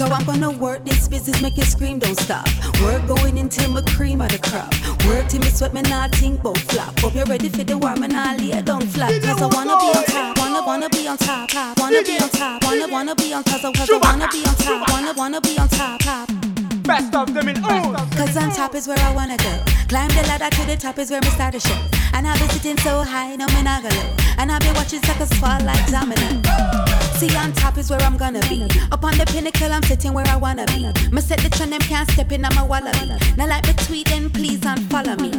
[0.00, 2.48] So I'm gonna work this business, make you scream, don't stop.
[2.80, 4.72] Work going until my cream of the crop.
[5.04, 6.98] Work till me sweat, me not think bout flop.
[7.00, 9.12] Hope you're ready for the war, me not lay down flat.
[9.20, 11.78] Cause I wanna be on top, wanna wanna be on top, top.
[11.78, 14.54] Wanna be on top, wanna wanna be on cause I, cause I wanna be on
[14.54, 16.30] top, wanna wanna be on top, top.
[16.84, 17.92] Best of them in all.
[18.16, 19.52] Cause on top is where I wanna go.
[19.90, 21.76] Climb the ladder to the top is where me start the show.
[22.14, 24.16] And I'll be sitting so high, no me not go low.
[24.38, 26.99] And I'll be watching suckers fall like domino.
[27.18, 28.62] See on top is where I'm gonna be.
[28.92, 30.90] Up on the pinnacle, I'm sitting where I wanna be.
[31.10, 33.16] Me set the trend, them can't step in, I'm a wallaby.
[33.36, 35.30] Now like me tweet, then please unfollow me.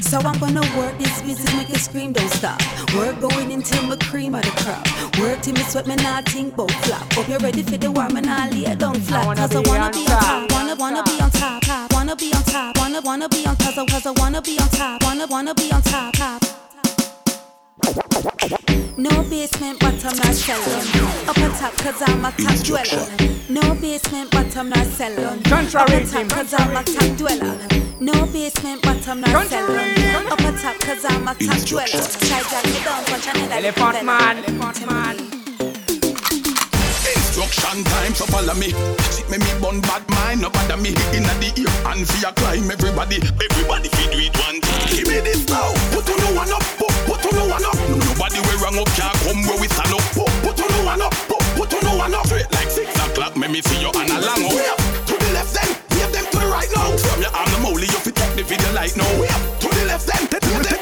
[0.00, 2.60] So I'm gonna work this business, make it scream, don't stop.
[2.94, 4.84] Work going until my cream of the crop.
[5.18, 7.12] Work till me sweat, me not think bout flop.
[7.12, 9.36] Hope you're ready for the warm war, me not lay down flat.
[9.36, 11.92] Cause I wanna be on top, wanna wanna be on top, top.
[11.92, 14.68] Wanna be on top, wanna wanna be on cause I, cause I wanna be on
[14.68, 16.61] top, wanna wanna be on top, top.
[18.96, 21.28] No basement, bottom nor cellar.
[21.28, 23.06] Up on top, cause I'm a top dweller.
[23.48, 25.28] No basement, bottom nor cellar.
[25.28, 27.58] Up on top, cause I'm a top dweller.
[28.00, 29.78] No basement, bottom nor cellar.
[30.30, 31.86] Up on top, cause I'm a top dweller.
[31.86, 35.41] Try drag me down, punch another Elephant man, elephant man.
[37.42, 38.70] Instruction time, so follow me.
[39.10, 40.94] Sit me me bun bad mind, no bother me.
[41.10, 44.86] Inna the ear and your climb, everybody, everybody fi do it one time.
[44.86, 45.74] Give me this now.
[45.90, 47.74] Put on no one up, put, put on no one up.
[47.90, 50.06] Nobody we wrong up can't come where we stand up.
[50.14, 52.30] Put, put on no one up, put, put on no one up.
[52.30, 54.78] Straight like six o'clock, make me see you on a long way up.
[55.10, 56.94] To the left then, wave them to the right now.
[56.94, 59.10] From your arm the molly, you fi take the video light now.
[59.18, 60.81] Way up to the left then, take to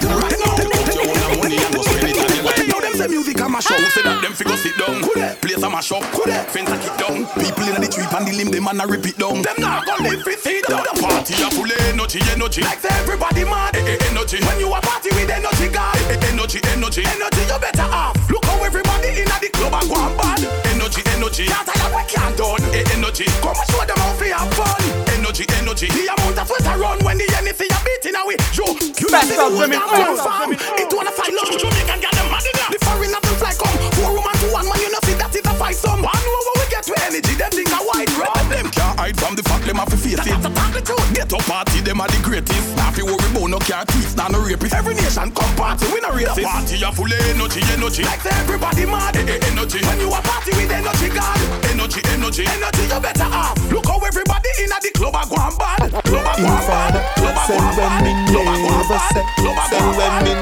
[3.11, 5.03] music a mash up, say that them fi go sit down.
[5.43, 6.03] Place a mash up,
[6.55, 7.27] fence a kick down.
[7.37, 9.43] People inna the tree and the limb, them man a rip it down.
[9.43, 10.83] Them not gonna live fi see down.
[10.87, 12.63] The party a full energy, energy.
[12.63, 14.39] Like say everybody mad, eh, eh, energy.
[14.47, 17.43] When you a party with energy, guy, eh, eh, energy, energy, energy.
[17.51, 18.15] You better off.
[18.31, 20.41] Look how everybody inna the club a go and bad.
[20.71, 21.47] Energy, energy.
[21.51, 22.63] Can't tire we can't done.
[22.73, 23.27] Eh, energy.
[23.43, 24.81] Come and show them how fi have fun.
[25.19, 25.89] Energy, energy.
[25.91, 28.39] The amount of sweat a run when the enemy a beating away.
[28.55, 28.67] Yo,
[29.01, 30.23] you Best see the of whole them in damn all.
[30.23, 30.53] farm.
[30.55, 31.11] It wanna
[41.91, 42.77] them are the greatest.
[42.79, 44.75] Now if you worry about no car thieves, now no rapist.
[44.75, 46.39] Every nation come party, we no racist.
[46.39, 48.03] The party a full of energy, energy.
[48.07, 49.83] Like say everybody mad, eh, eh, energy.
[49.83, 51.39] When you a party with energy, God.
[51.67, 53.59] Energy, energy, energy, you better off.
[53.75, 55.91] Look how everybody in the club a go and bad.
[56.07, 56.95] Club a go and bad.
[57.19, 58.15] Club a go and bad.
[58.31, 59.17] Club a go and bad.
[59.35, 60.23] Club a go Say and when bad.
[60.23, 60.33] me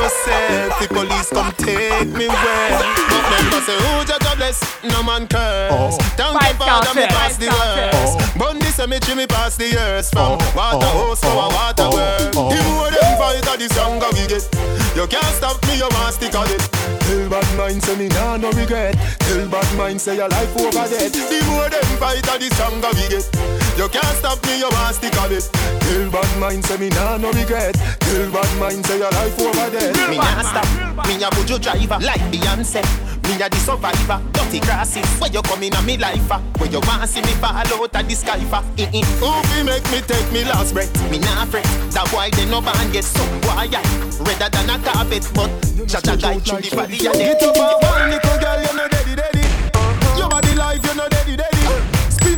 [0.00, 4.58] never said the police come take me where But member say who judge a bless,
[4.84, 7.18] no man curse Thank Fight you father me cartel.
[7.20, 8.90] pass the Fight cartel.
[8.90, 11.30] worst Bun the cemetery me pass the years From oh, oh, water hose to a
[11.30, 14.48] oh, water well The more them fight the stronger we get.
[14.96, 16.60] You can't stop me, you want stick on it.
[17.00, 18.94] Tell bad mind say me nah no regret.
[19.20, 21.12] Tell bad mind say your life over dead.
[21.12, 25.16] The more them fight the stronger we get You can't stop me, you want stick
[25.16, 25.48] on it.
[25.48, 27.72] Tell bad mind say me nah no regret.
[28.04, 29.96] Tell bad mind say your life over dead.
[30.10, 30.68] Me nah stop,
[31.08, 32.84] me a bujo driver like Beyonce.
[33.24, 35.08] Me a the survivor, dirty grasses.
[35.16, 36.28] Where you coming a me life?
[36.60, 38.60] Where you want see me fall out of the sky for?
[38.60, 40.92] Who fi make me take me last breath?
[41.10, 41.64] Me nah fret.
[41.96, 43.80] That boy they no ban get some boy yeah.
[44.20, 45.48] Redder than a carpet, but
[45.88, 49.14] Jaja guide through the valley and Get up and one little girl, you know daddy
[49.16, 49.44] daddy.
[50.20, 51.49] Your body life, you know daddy daddy.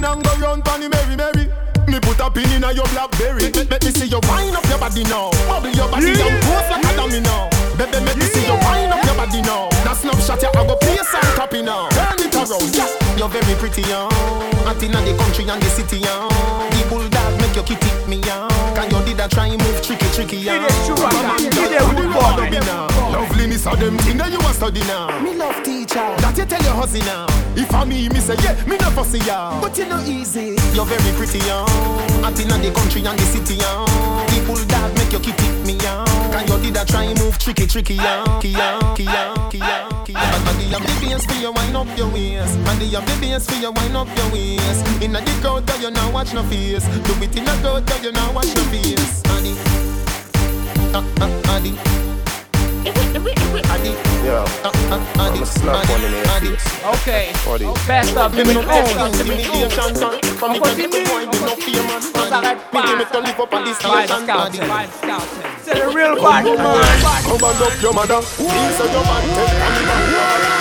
[0.02, 1.46] Spin and go round pon the merry merry.
[1.86, 3.50] Me put a pin in a your blackberry.
[3.70, 5.30] Make me see you wind up your body now.
[5.46, 7.48] Bubble your body and pose like a dummy now.
[7.78, 9.68] Baby, make me see you wind up your body now.
[9.86, 11.88] That snapshot you I go place and copy now.
[11.90, 12.90] Turn it around, yeah.
[13.16, 14.10] You're very pretty, young.
[14.66, 16.30] Out in the country and the city, young.
[16.74, 16.82] The
[17.52, 18.48] make your kitty me, young.
[18.74, 20.62] Can you did a try and move tricky, tricky, young?
[23.12, 25.20] Loveliness of them thing that you a study now.
[25.20, 26.00] Me love teacher.
[26.22, 27.26] That you tell your hussy now.
[27.54, 29.60] If I me, me say yeah, me no fussy ya.
[29.60, 30.56] But you know easy.
[30.72, 31.68] You're very pretty, young.
[32.24, 33.86] Out in the country and the city, young.
[34.32, 36.06] The bulldog make your kitty me, young.
[36.06, 38.42] Can you did a try move tricky, tricky, young?
[38.42, 40.06] Young, young, young, young.
[40.08, 42.56] And the am the bass for you wind up your waist.
[42.56, 45.02] And the am the bass for you wind up your waist.
[45.02, 46.86] Inna the crowd, girl, you now watch no face.
[46.86, 49.22] Do it in crowd, girl, you now watch no face.
[49.26, 49.54] Addy,
[50.94, 52.01] uh, uh, Addy.
[52.86, 53.94] Addy.
[54.26, 54.44] Yeah.
[54.90, 56.24] I'm a slap one in your
[56.56, 56.66] face.
[57.06, 57.32] Okay.
[57.86, 59.06] Best of Me them no own.
[59.12, 60.18] intimidation, son.
[60.38, 62.02] From the time me boy, me no fear man.
[62.72, 64.24] Me give me to live up on this Vibe station.
[64.24, 64.60] scouting.
[64.62, 65.42] Vibe scouting.
[65.62, 66.58] Say the real bad man.
[67.22, 68.20] Come and up your mother.
[68.22, 70.51] Please your man take on the man.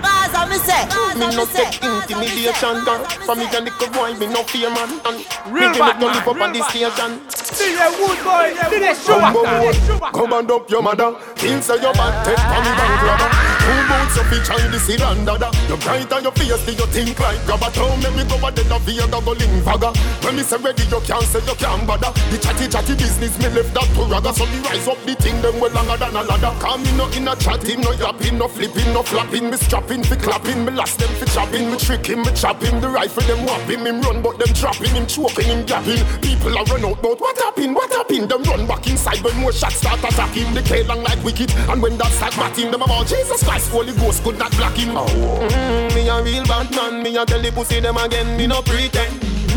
[0.00, 0.32] Buckland.
[0.32, 0.82] A Gaza, me say.
[1.18, 3.04] Me no take intimidation, girl.
[3.24, 5.00] From me a little boy, me no fear man.
[5.06, 7.20] And Real me give bad live up on this station.
[7.56, 8.54] DJ Woodboy.
[8.70, 10.04] DJ Come Schumacher.
[10.04, 11.14] on, come and up your mother.
[11.36, 13.45] Things say your man take on the bank robber.
[13.66, 15.50] Two boots of each and the seed and dada.
[15.66, 17.66] You bright on your face, do you think like grabber?
[17.74, 19.90] Don't make me go a dead of Vega go link vaga.
[20.22, 22.14] When me say ready, you can't say you can't bother.
[22.30, 24.30] The chatty chatty business, me left that to raga.
[24.38, 26.54] So me rise up the thing, them well longer than a ladder.
[26.62, 29.50] Come me no in a chatting, no yapping, no flipping, no flapping.
[29.50, 31.66] Me strapping, fi clapping, me last them fi chopping.
[31.66, 32.78] Me tricking, me chopping.
[32.78, 35.98] The rifle them whopping, him run, but them trapping, him choking, him gapping.
[36.22, 37.74] People are run out, but what happened?
[37.74, 38.30] What happened?
[38.30, 40.54] Them run back inside when more shots start attacking.
[40.54, 43.92] They K long like wicked, and when that start batting, them about Jesus Christ, Holy
[43.94, 44.94] Ghost could not block him.
[44.94, 48.62] Mm, me a real bad man, me a tell the pussy them again, me no
[48.62, 49.12] pretend.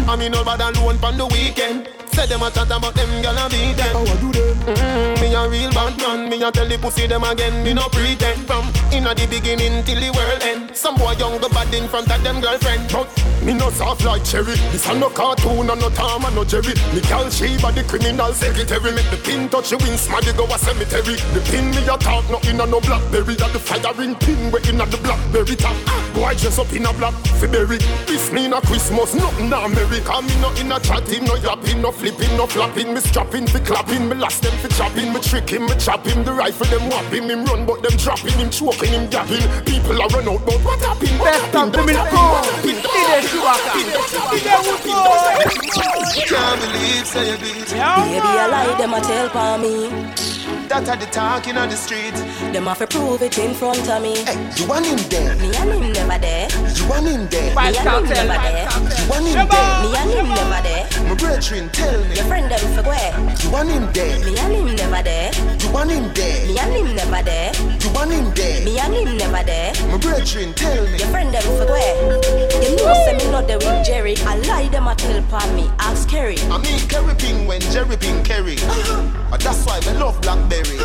[0.09, 1.89] I me no bad alone pon the weekend.
[2.19, 3.95] Say them a chat about them gonna beat them.
[3.95, 4.57] How I do them?
[4.67, 7.87] Mm, me a real bad man, me a tell the pussy them again, me no
[7.87, 8.43] pretend.
[8.43, 10.75] From inna the beginning till the world end.
[10.75, 12.91] Some boy young go bad in front of them girlfriend.
[12.91, 13.07] But
[13.41, 14.59] me no soft like cherry.
[14.75, 16.75] This a no cartoon and no Tom and no Jerry.
[16.91, 18.91] Me call Sheba the criminal secretary.
[18.91, 21.15] Make the pin touch you win, smaddy go a cemetery.
[21.31, 23.39] The pin me a talk, no inna no blackberry.
[23.39, 25.77] That the firing pin we inna the blackberry top.
[26.11, 27.79] Boy dress up in a black February.
[28.11, 30.19] This me na Christmas, nothing America.
[30.19, 32.93] Me no inna chatting, no yapping, no flipping, no flapping.
[32.93, 35.13] Me strapping fi clapping, me last them fi chopping.
[35.13, 36.23] Me tricking, me chopping.
[36.23, 39.65] The rifle them whopping, him run but them dropping, him choking, him gapping.
[39.65, 41.19] People are run out, but what happened?
[41.19, 41.73] What Best of happened?
[41.73, 42.29] them What happened?
[42.29, 43.29] What DJ happened?
[43.29, 43.73] Schumacher.
[44.31, 45.09] DJ Woodboy.
[46.29, 50.28] Can't believe say you beat Baby, I lie, them a tell for me.
[50.69, 52.13] That are the talking on the street.
[52.53, 54.17] Them have to prove it in front of me.
[54.25, 55.35] Hey, you want him there?
[55.37, 56.47] Me and him never there.
[56.77, 57.55] You want him there?
[57.55, 58.69] Me and him never there.
[58.69, 59.73] You want him there?
[59.81, 60.85] Me and him never there.
[61.09, 62.15] My brethren, tell me.
[62.15, 63.11] Your friend them for where?
[63.41, 64.19] You want him there?
[64.25, 65.31] Me and him never there.
[65.59, 66.45] You want him there?
[66.47, 67.51] Me and him never there.
[67.81, 68.65] You want him there?
[68.65, 69.73] Me and him never there.
[69.89, 70.97] My brethren, tell me.
[70.97, 71.95] Your friend them for where?
[72.61, 74.15] You know say me not there with Jerry.
[74.25, 75.69] I lie them a tell upon me.
[75.79, 76.37] Ask Kerry.
[76.51, 78.57] I mean Kerry Ping when Jerry Ping Kerry.
[79.29, 80.77] But that's why I love Blackberry.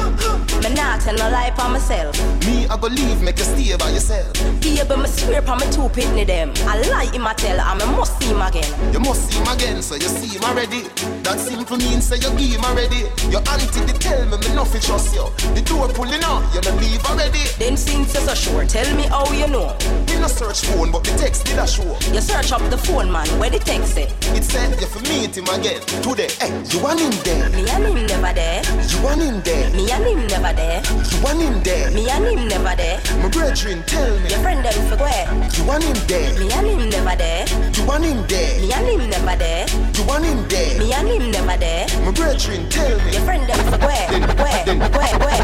[0.63, 2.17] Me not tell no lie for myself.
[2.47, 4.33] Me, I go leave, make you stay by yourself.
[4.61, 6.53] Baby, me swear upon me two pitney them.
[6.67, 8.93] I lie him a tell, and me must see him again.
[8.93, 10.83] You must see him again, so you see him already.
[11.23, 13.05] That simple means say you give him already.
[13.29, 15.29] Your auntie they tell me me nothing trust you.
[15.55, 17.45] The door pulling out, you don't leave already.
[17.59, 19.77] Then since you're so sure, tell me how you know.
[20.09, 21.85] Me no search phone, but the text did a show.
[22.13, 23.29] You search up the phone, man.
[23.39, 24.09] Where the text say?
[24.33, 26.31] It said you for meet him again today.
[26.41, 27.51] Hey, you want him there?
[27.51, 28.63] Me and him never there.
[28.89, 29.71] You want him there?
[29.71, 30.83] Me and him never there.
[30.83, 31.91] You want him there?
[31.91, 33.01] Me and him never there.
[33.23, 34.31] My brethren, tell me.
[34.31, 35.25] Your friend them for where?
[35.55, 36.33] You want him there?
[36.41, 37.47] Me and him never there.
[37.77, 38.61] You want him there?
[38.61, 39.67] Me and him never there.
[39.69, 40.79] You want him there?
[40.79, 41.87] Me and him never there.
[42.05, 43.13] My brethren, tell me.
[43.13, 44.09] Your friend them for where?
[44.41, 44.65] Where?
[44.91, 45.19] Where?
[45.21, 45.41] Where?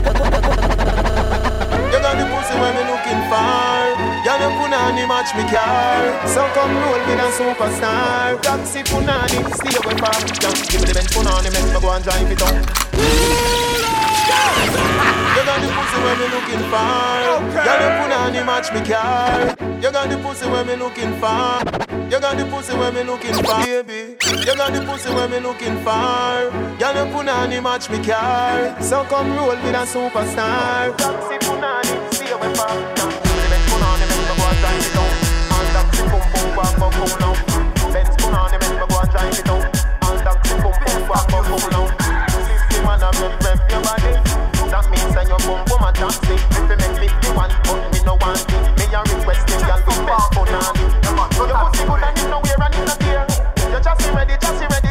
[1.93, 3.80] You got the pussy when me looking for.
[4.25, 6.29] Y'all no punani match me car.
[6.29, 8.41] So come roll with a superstar.
[8.43, 10.13] Taxi punani, stay away far.
[10.37, 12.53] Just give me the Benz punani, make me go and drive it up.
[15.33, 17.25] You got the pussy when me looking for.
[17.41, 17.65] Okay.
[17.65, 19.57] Girl, you put on the match me car.
[19.81, 21.65] You got the pussy when me looking for.
[22.11, 24.17] You got the pussy when me looking for, baby.
[24.45, 26.53] You got the pussy when me looking for.
[26.77, 28.77] Girl, you put on the match me car.
[28.83, 30.95] So come roll with a superstar.
[30.99, 33.00] Taxi punani, see you me
[36.57, 37.35] taxi boom boom bang bang boom now.
[37.93, 38.17] Benz
[38.59, 39.63] make me go and drive it down.
[39.63, 41.87] And taxi boom boom bang bang boom now.
[42.47, 43.11] System and a
[43.45, 44.13] rev your body.
[44.71, 46.35] That means that your boom boom a.
[46.35, 48.65] If you make me the one, but me no want it.
[48.79, 50.85] Me a request him, girl, be Benz punani.
[51.37, 53.27] Your pussy good and it no wear and it no tear.
[53.71, 54.90] You just ready, just ready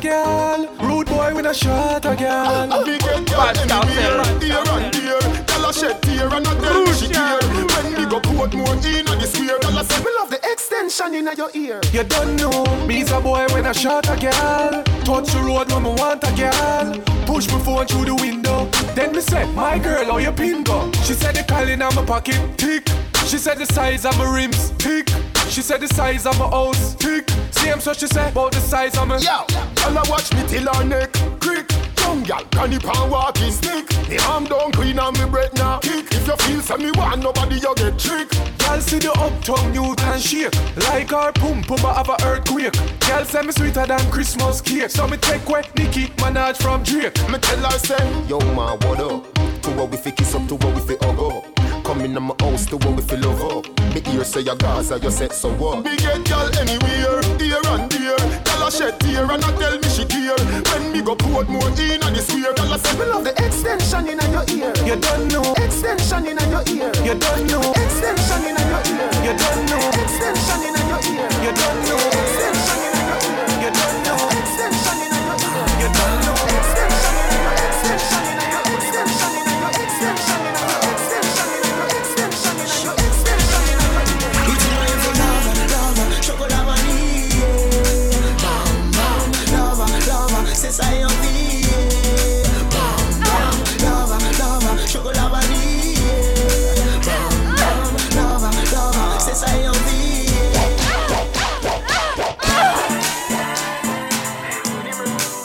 [0.00, 2.28] a girl, rude boy, we not shot a girl.
[2.30, 5.44] Ah, ah, I be get girl anywhere and there and there.
[5.44, 7.38] Girl a shed tear and a tell me she care.
[7.40, 10.40] When we go put more in a the square, girl a say we love the
[10.44, 11.80] extension in your ear.
[11.92, 14.82] You don't know, me's a boy when I shot a girl.
[15.04, 16.94] Touch the road when me want a girl.
[17.26, 18.66] Push my phone through the window.
[18.94, 20.90] Then me say, my girl, how you pin go?
[21.04, 22.88] She said the calling on my pocket, tick.
[23.26, 25.08] She said the size of my rims, tick.
[25.48, 27.28] She said the size of my house, tick.
[27.60, 29.16] Same so she said about the size of me.
[29.20, 29.44] Yo,
[29.76, 31.66] girl a watch me till her neck creak.
[31.98, 33.86] Young gal, can you pan walking stick?
[34.08, 36.06] The arm down clean and me breath now kick.
[36.10, 38.28] If you feel some me want nobody you get trick.
[38.58, 40.54] Girl see the uptown youth and shake
[40.88, 44.90] Like our pum pum I have a earthquake Girl say me sweeter than Christmas cake
[44.90, 49.00] So me take away Nicki Minaj from Drake Me tell her say, Yo man, what
[49.00, 49.34] up?
[49.62, 51.59] To what we fi kiss up, to what we fi hug up.
[51.90, 53.66] Come in my house, to what we fi love up.
[53.92, 55.84] Me ear say your Gaza, you said so what?
[55.84, 58.14] Me get girl anywhere, here and there.
[58.46, 60.38] Girl a shed tear and a tell me she care.
[60.70, 63.34] When me go put more in a the sphere, girl a say me love the
[63.44, 64.70] extension in your ear.
[64.86, 66.94] You don't know Extension in your ear.
[67.02, 69.10] You don't know Extension in your ear.
[69.26, 71.26] You don't know Extension in your ear.
[71.42, 72.39] You don't know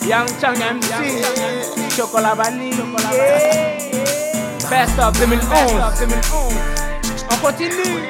[0.07, 0.87] Young Chang MC,
[1.95, 2.77] Chocolat Vanille.
[4.69, 6.13] Best of 2011.
[7.31, 8.05] On continue.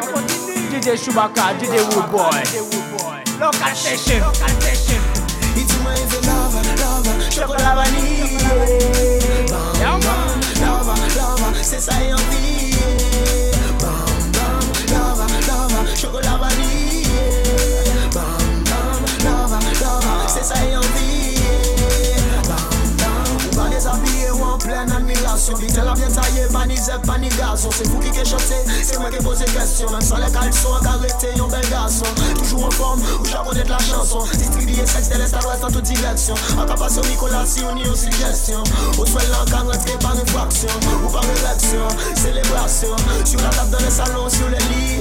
[0.69, 2.43] DJ Chewbacca, DJ Wood Boy.
[3.39, 4.21] Local station.
[5.55, 8.43] It's my for lover, lover, chocolate vanille.
[9.79, 12.54] Bam, bam, lover, lover, c'est ça et envie.
[26.95, 27.69] Taillée, pas ni zep, pas ni garçon.
[27.71, 29.89] C'est vous qui qui chanté, c'est moi qui pose des questions.
[29.91, 32.05] Même sans les caleçons, arrêté, un bel garçon.
[32.37, 34.19] Toujours en forme, ou charbonné de la chanson.
[34.33, 36.35] Distribué sexe de l'est à l'ouest dans toute direction.
[36.57, 38.63] En capacité Nicolas, si on y aussi gestion.
[38.97, 40.69] Au soin là, quand rentrer par une fraction,
[41.05, 42.95] ou par élection, célébration.
[43.25, 44.99] Sur la table dans le salon, sur le lit.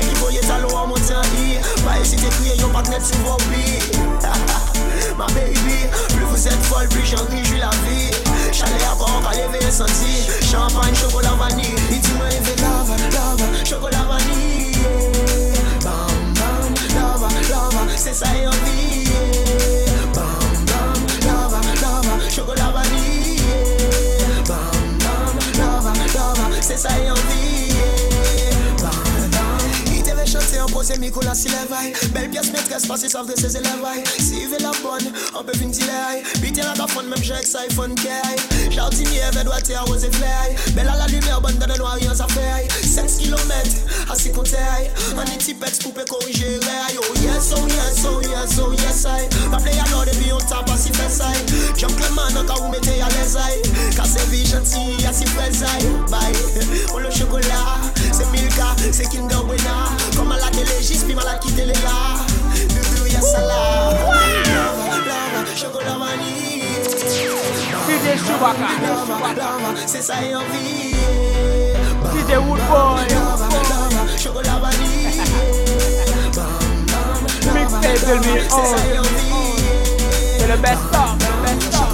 [0.00, 1.58] Et qui voyait talon en montant I.
[1.84, 3.78] Pas hésiter, crier, yon pas net sur vos billes.
[5.18, 8.31] Ma baby, plus vous êtes folle, plus j'en réjouis la vie.
[8.52, 10.28] Chalet à bord, à lever senti.
[10.44, 11.74] Champagne, chocolat, vanille.
[11.90, 12.28] It's my
[12.62, 14.76] love, love, chocolat, vanille.
[15.82, 19.51] Bam, bam, love, love, c'est ça et envie.
[30.82, 31.32] Chanté en posé, Nicolas,
[32.12, 33.72] Belle pièce maîtresse, pas si savent de ses élèves.
[34.18, 36.22] Si veut la bonne, on peut finir l'ail.
[36.40, 38.70] Biter la cafone, même j'ai ça iPhone kay.
[38.70, 40.56] Jardinier, veut doit te arroser flay.
[40.74, 42.70] Belle à la lumière, bonne dans le noir, rien ça fait.
[42.86, 43.42] 7 km,
[44.10, 44.56] à 6 côtés.
[45.16, 46.58] Un petit pex pour peut corriger.
[46.98, 49.50] Oh yes, oh yes, oh yes, oh yes, I.
[49.50, 51.78] Pas play à l'ordre, puis on tape à si fait.
[51.78, 53.94] Jump le man, cas où mettez à l'aise, I.
[53.96, 55.52] Casse vie gentil, à si fait.
[56.10, 56.32] Bye.
[56.94, 57.78] On le chocolat,
[58.12, 59.08] c'est Milka, c'est
[60.76, 62.24] légiste, puis mal à quitter les gars.
[62.68, 63.92] Doudou, y'a ça là.
[69.86, 70.94] C'est ça, et envie.
[72.12, 73.08] DJ Woodboy.
[74.18, 74.60] Chocolat
[80.38, 81.91] C'est le best of, le best.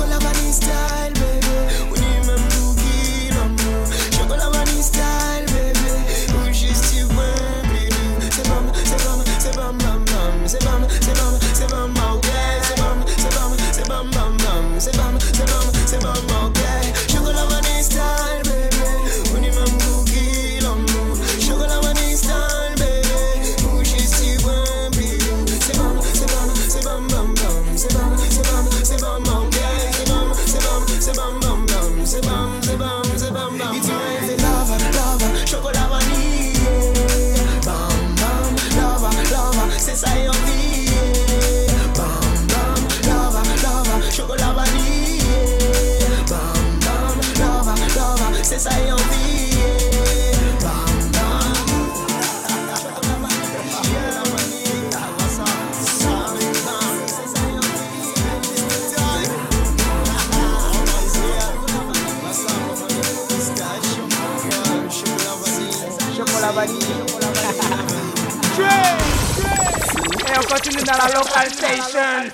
[71.49, 72.30] Animal Station.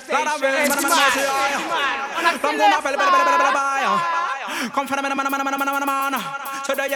[4.73, 6.21] Come the man, man, man, man, man, man, man.
[6.65, 6.89] Today.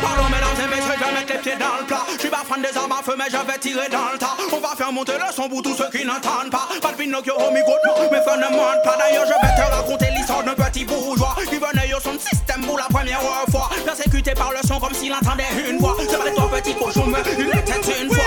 [0.00, 2.02] Pardon mesdames et messieurs, je vais mettre les pieds dans le plat.
[2.14, 4.36] Je suis pas fan des armes à feu, mais je vais tirer dans le tas.
[4.52, 6.68] On va faire monter le son pour tous ceux qui n'entendent pas.
[6.80, 7.78] Pas de Pinocchio, homie, good,
[8.10, 8.96] mais feu ne monte pas.
[8.98, 12.64] D'ailleurs, je vais te raconter l'histoire d'un petit bourgeois qui venait au son de système
[12.64, 13.68] pour la première fois.
[13.84, 15.96] Persécuté par le son comme s'il entendait une voix.
[16.08, 18.17] C'est vrai, toi, petit cochon, mais il était une voix.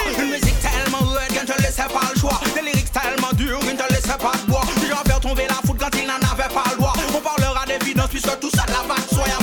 [8.21, 9.40] so un tous à la vague,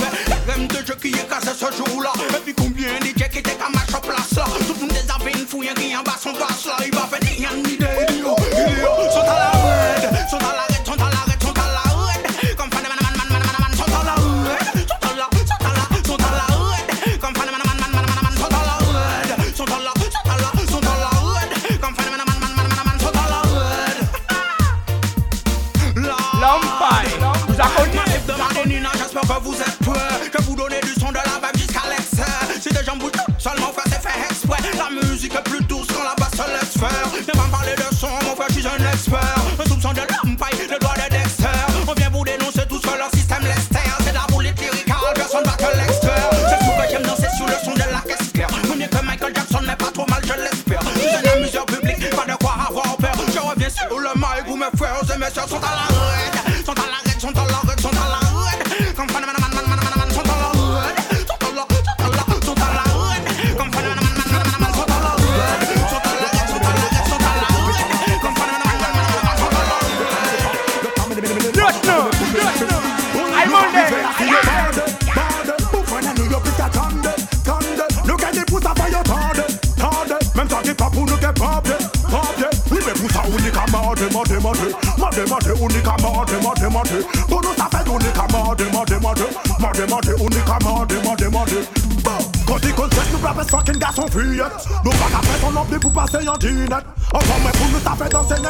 [96.29, 96.85] you do that?
[97.09, 98.45] How come we pull the stuff and don't say it?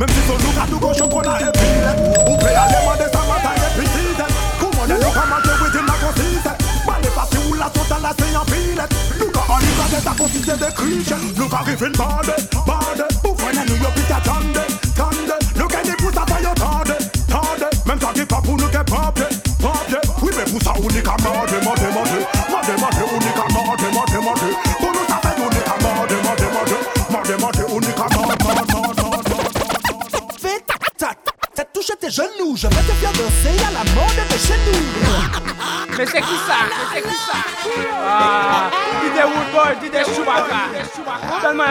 [0.00, 1.96] Même si son look at the gauche, on connaît et pile it.
[2.28, 4.30] Ou play à l'aimant de sa matin et puis tease it.
[4.58, 6.58] Comment les look à ma gueule within la consiste it?
[6.86, 8.90] Balé pas si ou la saute à la c'est en pile it.
[9.20, 11.16] Look à Oliver, c'est ta consiste de creature.
[11.38, 12.51] Look à Griffin Bandit.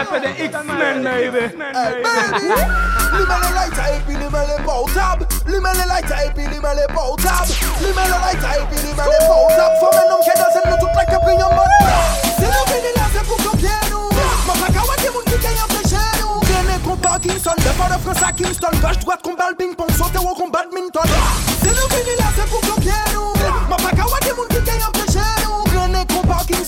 [0.04, 1.62] for the X-Men, baby.
[17.14, 18.68] I'm Kingston, le de France à Kingston.
[18.80, 20.64] Gauche, droite, combat le ping-pong, sauter au combat.
[21.62, 21.76] C'est le
[22.36, 22.81] c'est pour.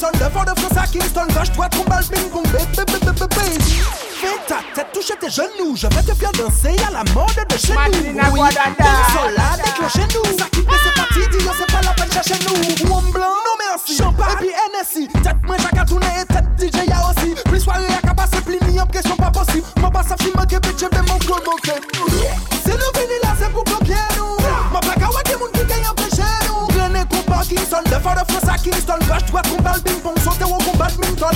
[0.04, 2.66] Kingston, devant de France à Kingston, gauche, droite, on balle, bing, boum, Fais
[4.46, 7.72] ta tête, touche tes genoux, je vais te faire danser à la mode de chez
[7.72, 8.32] nous.
[8.32, 8.40] Oui,
[9.12, 10.38] Sola, déclenchez-nous.
[10.38, 12.86] Ça qui c'est parti, dis-le, c'est pas la peine, cherchez-nous.
[12.86, 13.96] Ou blanc, non merci.
[13.96, 15.08] Champagne, et puis NSI.
[15.22, 17.34] Tête, moi, j'ai tourner et tête, DJ, y'a aussi.
[17.44, 19.66] Plus soirée, y'a qu'à passer, plus ni en question, pas possible.
[19.78, 22.53] Moi, pas ça, film, que bitch, j'aime mon clone, ok.
[28.64, 31.26] Kingston Crash, toi combat le bing pong Sauter au combat de Minton.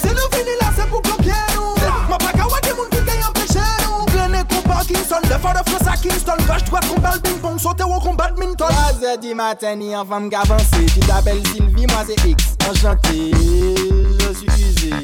[0.00, 1.74] C'est nous fini là, c'est pour copier nous.
[2.08, 2.30] Ma pas
[2.62, 4.04] des mouns qui t'aient empêché nous.
[4.12, 6.36] Glené combat Kingston, le fort de France à Kingston.
[6.46, 8.66] Crash, toi combat le bing pong Sauter au combat de Minton.
[8.68, 12.44] 3 heures du matin, ni en femme qu'avancée Tu t'appelles Sylvie, moi c'est X.
[12.70, 14.94] Enchanté, je suis usé.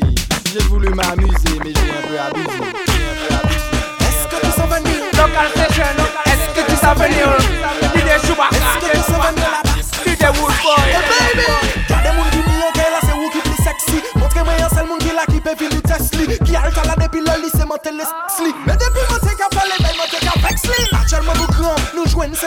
[0.52, 2.70] J'ai voulu m'amuser, mais j'ai un peu abusé.
[3.98, 5.02] Est-ce que tu s'en venir?
[5.14, 5.50] Local
[6.26, 7.36] est-ce que tu s'en venir?
[7.96, 9.62] Dis des Chewbacca, des Chewbacca,
[10.04, 10.24] dis des
[11.34, 11.63] Baby!
[16.42, 19.48] Ki al kala depi le lise man te les sli Me depi man te ka
[19.54, 21.38] pale, bay man te ka veksli Achal mwen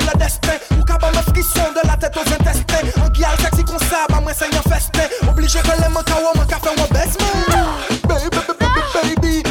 [0.03, 3.38] le destin Ou de la tèt aux intestin An ki al
[5.77, 5.89] le
[8.07, 9.43] Baby, baby, baby, baby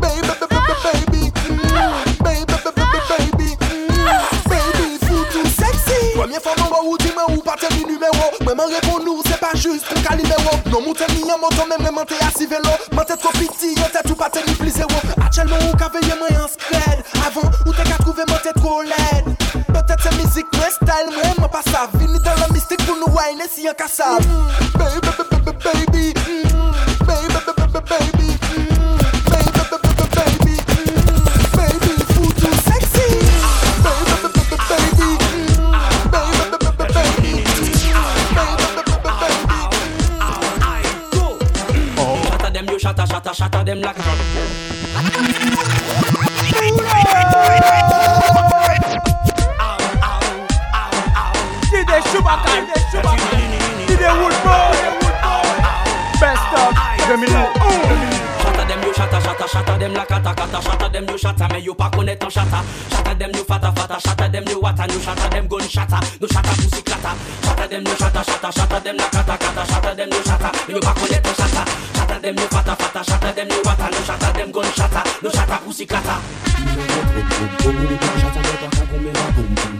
[0.00, 1.22] Baby, baby, baby, baby
[2.22, 3.48] Baby, baby, baby, baby
[4.48, 4.86] Baby,
[6.16, 6.30] mwen
[8.42, 9.11] Mwen
[10.72, 14.08] Non monte ni yon moto men men mante yasi velo Mante tro piti yon tet
[14.08, 17.74] ou pate ni pli zero Atchel men ou ka veye mwen yon skred Avan ou
[17.76, 19.28] te ka trouve mante tro led
[19.68, 23.12] Petet se mizik mwen style mwen Mwen pa sa vini dan la mistik pou nou
[23.18, 24.24] wine si yon ka sab
[24.80, 25.31] Baby baby.
[43.72, 43.96] Them like
[51.72, 53.28] DJ Chewbacca, DJ Chewbacca,
[53.88, 54.76] DJ Woodboy.
[56.20, 56.70] Best of
[57.08, 57.44] Gemini.
[58.42, 60.60] Shatter them, you shatter, shatter, shatter them like kata kata.
[60.60, 62.62] Shatter them, you shatter, mais you pas connaître en shatter.
[62.90, 63.98] Shatter them, you fata fata.
[64.00, 66.00] Shatter them, you water, you shatter them gun shatter.
[66.20, 67.16] No shatter pussy clatter.
[67.42, 69.64] Shatter them, you shatter, shatter, shatter them like kata kata.
[69.72, 71.64] Shatter them, you shatter, mais you pas connaître en shatter.
[71.64, 71.91] Shatter
[72.22, 75.58] dem nou fata fata, boom, boom, boom, wata, nou chata dem gon chata, nou boom,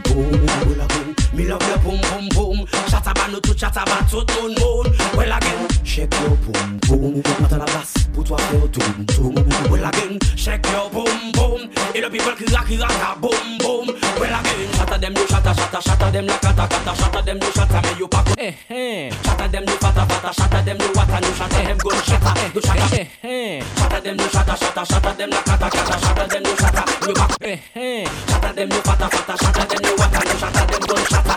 [0.02, 2.51] boom, boom, Mi love your boom boom boom.
[2.90, 4.86] Shatter ba nou tout shatter ba tout moun moun
[5.16, 7.22] Well again Shake your boom boom.
[7.40, 9.34] Mata la place pour toi faire toum toum
[9.70, 11.68] Well again Shake your boom boom.
[11.94, 13.86] Et le people qui rock rock boom boom.
[14.20, 17.52] Well again Shatter them you shatter shatter shatter them la kata kata Shatter them you
[17.52, 19.10] shatter mais you pas Eh eh.
[19.24, 21.62] Shatter them you fata fata Shatter them you water you shatter.
[21.66, 22.96] Them gun shatter You shatter.
[22.96, 24.84] Eh eh Shatter them you shatter shatter.
[24.86, 26.84] Shatter them la kata kata Shatter them you shatter.
[27.08, 28.04] You back Eh eh.
[28.28, 30.64] Shatter them you fata fata Shatter them you water you shatter.
[30.72, 31.36] Them gun shatter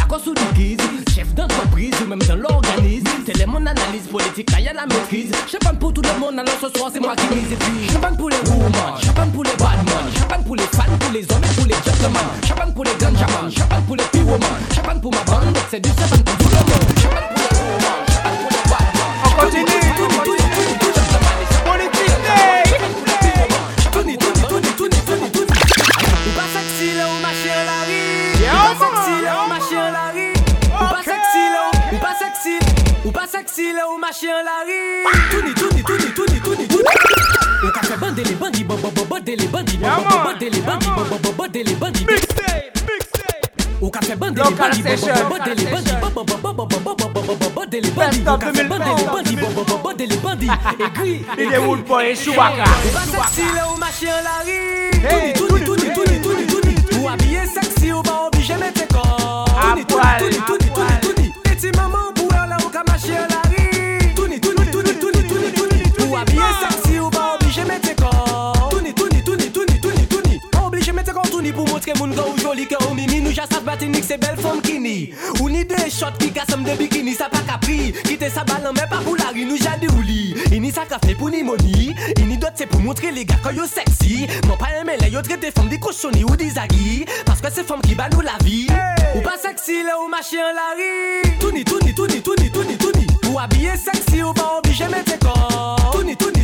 [1.15, 5.77] Chef d'entreprise ou même dans l'organisme C'est mon analyse politique, là y'a la maîtrise Champagne
[5.77, 7.87] pour tout le monde, alors ce soir c'est moi qui mise Et puis
[8.17, 11.55] pour les woman, champagne pour les badman Champagne pour les fans, pour les hommes et
[11.55, 15.57] pour les gentlemen Champagne pour les ganjaman, champagne pour les pyroman Champagne pour ma bande,
[15.69, 17.61] c'est du champagne pour tout le monde Champagne pour les
[19.23, 19.70] champagne pour les
[33.81, 34.77] le ou mache an la ri
[35.31, 36.85] Touni, touni, touni, touni, touni, touni
[37.63, 40.23] Ou ka fe bande le bandi, bo bo bo bande le bandi Bo bo bo
[40.23, 44.37] bande le bandi, bo bo bo bande le bandi Mixtape, mixtape Ou ka fe bande
[44.37, 47.35] le bandi, bo bo bo bande le bandi Bo bo bo bo bo bo bo
[47.35, 50.17] bo bande le bandi Ou ka fe bande le bandi, bo bo bo bande le
[50.17, 54.59] bandi Ekri, ekri, ekri Ou ka sexy le ou mache an la ri
[55.01, 59.85] Touni, touni, touni, touni, touni, touni Ou abye sexy ou ba obije mette kon Touni,
[59.85, 62.00] touni, touni, touni, touni Eti maman
[71.91, 75.13] ke moun ka ou joli ke ou mimi Nou jasaf batinik se bel fom kini.
[75.39, 78.87] Ou ni de shot ki kasem de bikini Sa pa kapri, kite sa balan men
[78.91, 82.57] pa pou lari Nou jade ou li, ini sa kafne pou ni moni Ini dot
[82.57, 84.27] se pou montre les gars yo seksi.
[84.47, 87.83] Mon pa eme le yo trete fom di koshoni ou di zagi Paske se fom
[87.83, 88.67] ki ba nou la vi.
[89.15, 90.71] Ou pas seksi le ou machi an la
[91.41, 93.07] Touni, touni, touni, touni, touni, touni.
[93.29, 96.40] Ou habillé sexy ou pas obligé mettre corps touni, touni,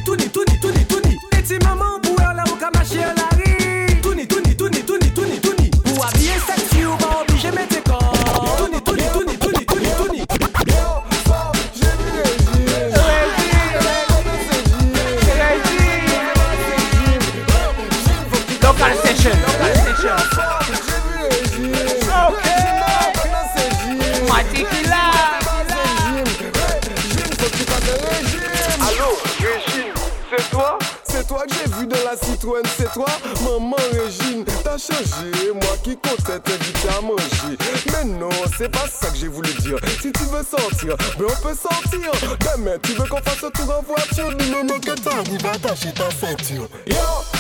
[35.54, 37.58] moi qui comptais t'inviter à manger
[37.92, 39.78] Mais non, c'est pas ça que j'ai voulu dire.
[40.02, 42.12] Si tu veux sortir, ben on peut sortir.
[42.40, 44.36] Demain, tu veux qu'on fasse un tour en voiture?
[44.36, 46.68] Du moment que t'arrives à attacher ta ceinture.
[46.86, 46.96] Yo,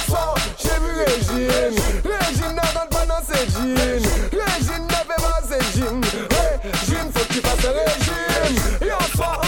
[0.07, 1.79] soir, j'ai vu Régine.
[2.03, 7.41] Régine n'arrête pas dans ses jeans Régine n'avait pas ses jeans Régine, faut que tu
[7.41, 8.97] fasses un régime Yo,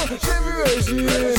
[0.09, 1.38] j'ai vu Régine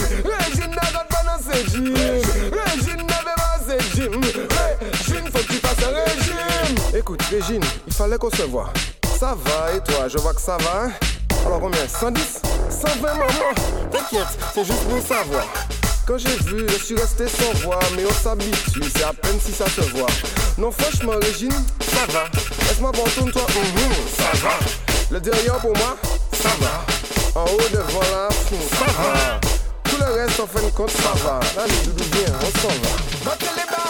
[7.30, 8.72] Régine, il fallait qu'on se voit
[9.18, 10.90] Ça va, et toi, je vois que ça va hein
[11.46, 11.86] Alors combien?
[11.86, 13.24] 110 120 maman?
[13.92, 15.44] T'inquiète, c'est juste pour savoir
[16.06, 19.52] quand j'ai vu, je suis resté sans voix, mais on s'habitue, c'est à peine si
[19.52, 20.08] ça se voit.
[20.58, 22.24] Non, franchement, Régine, ça va.
[22.66, 24.58] Laisse-moi voir, tourne-toi, mhm, ça va.
[25.08, 25.96] Le derrière pour moi,
[26.32, 27.40] ça va.
[27.40, 29.40] En haut, devant la fond, ça va.
[29.84, 31.38] Tout le reste, en fin de compte, ça va.
[31.62, 33.89] Allez, doudou, viens, on s'en va.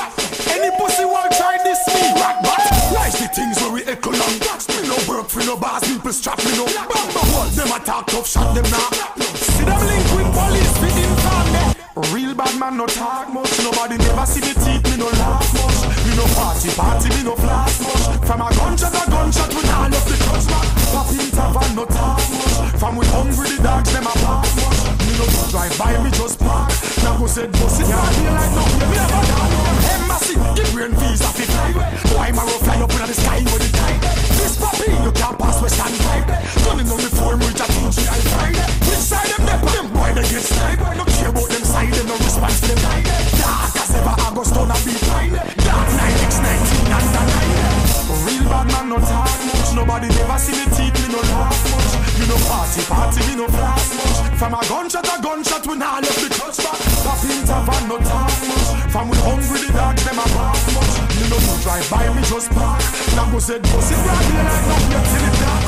[59.73, 62.81] dogs, them a bark much Me no do drive by, me just park
[63.15, 65.63] Now say, go sit right here like no wait till it dark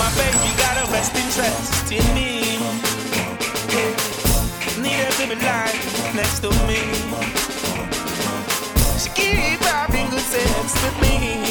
[0.00, 2.58] My baby got a best interest in me.
[4.80, 5.76] Need her to be lying
[6.14, 6.80] next to me.
[9.00, 11.42] She keep having good sex with me.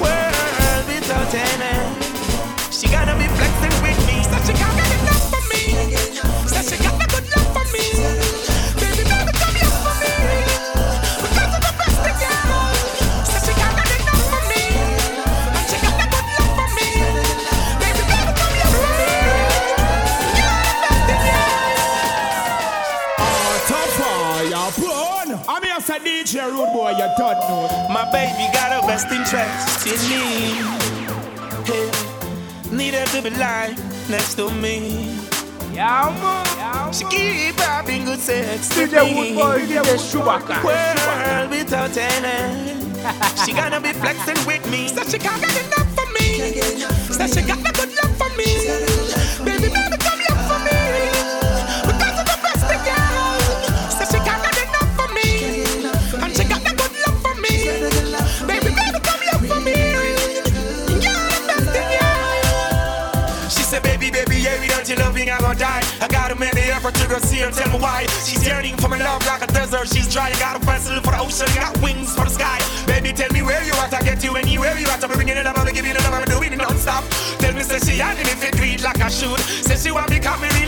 [0.00, 2.04] World without end.
[2.72, 4.22] She gotta be flexing with me.
[4.24, 5.64] So she got good enough for me.
[6.46, 7.07] So she got
[26.48, 27.88] say Rude Boy, you don't know.
[27.90, 30.58] My baby got her best interest in me.
[31.64, 31.90] Hey,
[32.74, 33.76] need her to be lying
[34.08, 35.16] next to me.
[35.72, 36.92] Yeah, man.
[36.92, 39.36] She keep having good sex DJ with me.
[39.36, 40.64] Woodboy, DJ Chewbacca.
[40.64, 42.78] World without end.
[43.44, 44.88] she gonna be flexing with me.
[44.88, 46.52] So she can't get enough for me.
[47.16, 48.17] So she got the good love
[67.46, 68.06] tell me why.
[68.26, 69.88] She's yearning for my love like a desert.
[69.88, 72.58] She's dry, got a vessel for the ocean, got wings for the sky.
[72.86, 75.02] Baby, tell me where you at, I get you anywhere you at.
[75.04, 77.04] I'm bringing it up, I'm giving it up, I'm doing it non-stop.
[77.38, 79.38] Tell me, say she had me if it do like I should.
[79.38, 80.67] Say she want me, come me really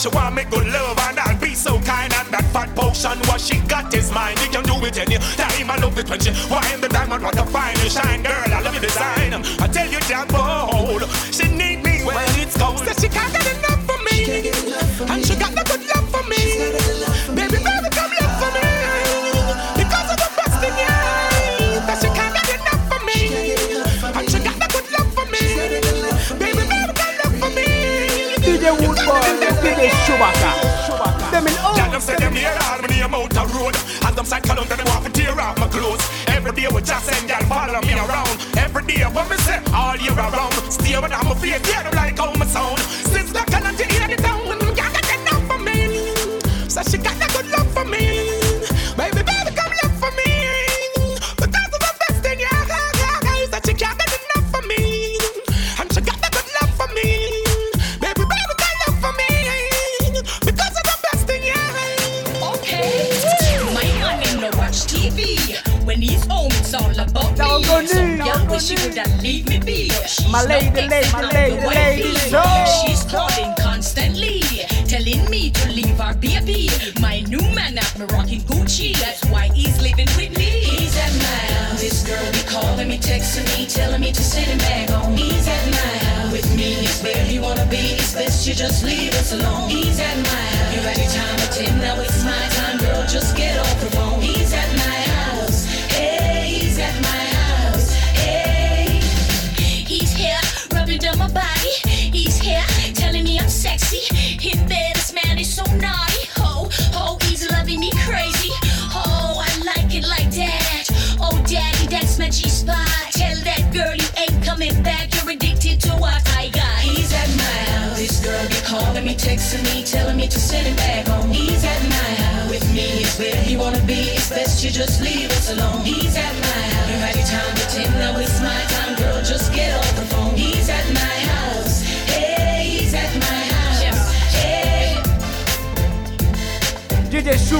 [0.00, 2.10] She want me good love, and I'll be so kind.
[2.14, 4.34] And that fat potion, what she got is mine.
[4.40, 5.70] You can do it any time.
[5.70, 8.32] I love it when she wine the diamond, what a fine shine, girl.
[8.32, 9.34] I love your design.
[9.34, 11.04] I tell you that oh, bold.
[11.36, 12.78] She need me when it's cold.
[12.78, 13.29] Said she can't
[41.52, 41.99] I'm a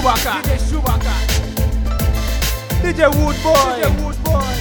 [0.01, 0.41] Chewbacca.
[0.41, 1.13] DJ Chewbacca.
[2.81, 3.77] DJ Woodboy.
[3.77, 4.55] DJ Woodboy.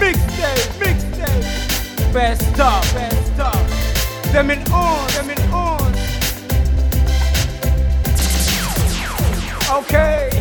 [0.00, 0.64] Mixtape.
[0.80, 2.12] Mixtape.
[2.12, 2.92] Best stuff.
[2.92, 4.32] Best stuff.
[4.32, 5.06] Them in on.
[5.12, 5.92] Them in on.
[9.70, 9.94] Ok.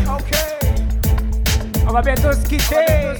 [0.10, 0.32] Ok.
[1.88, 3.20] On va bientôt se quitter.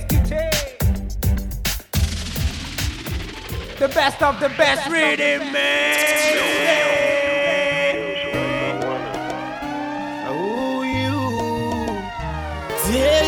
[3.78, 7.09] The best of the best rhythm, man.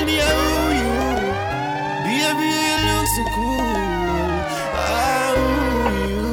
[0.06, 0.46] Me who
[0.80, 0.94] you?
[2.06, 3.66] Baby, you look so cool.
[5.36, 5.46] Who
[6.10, 6.26] you?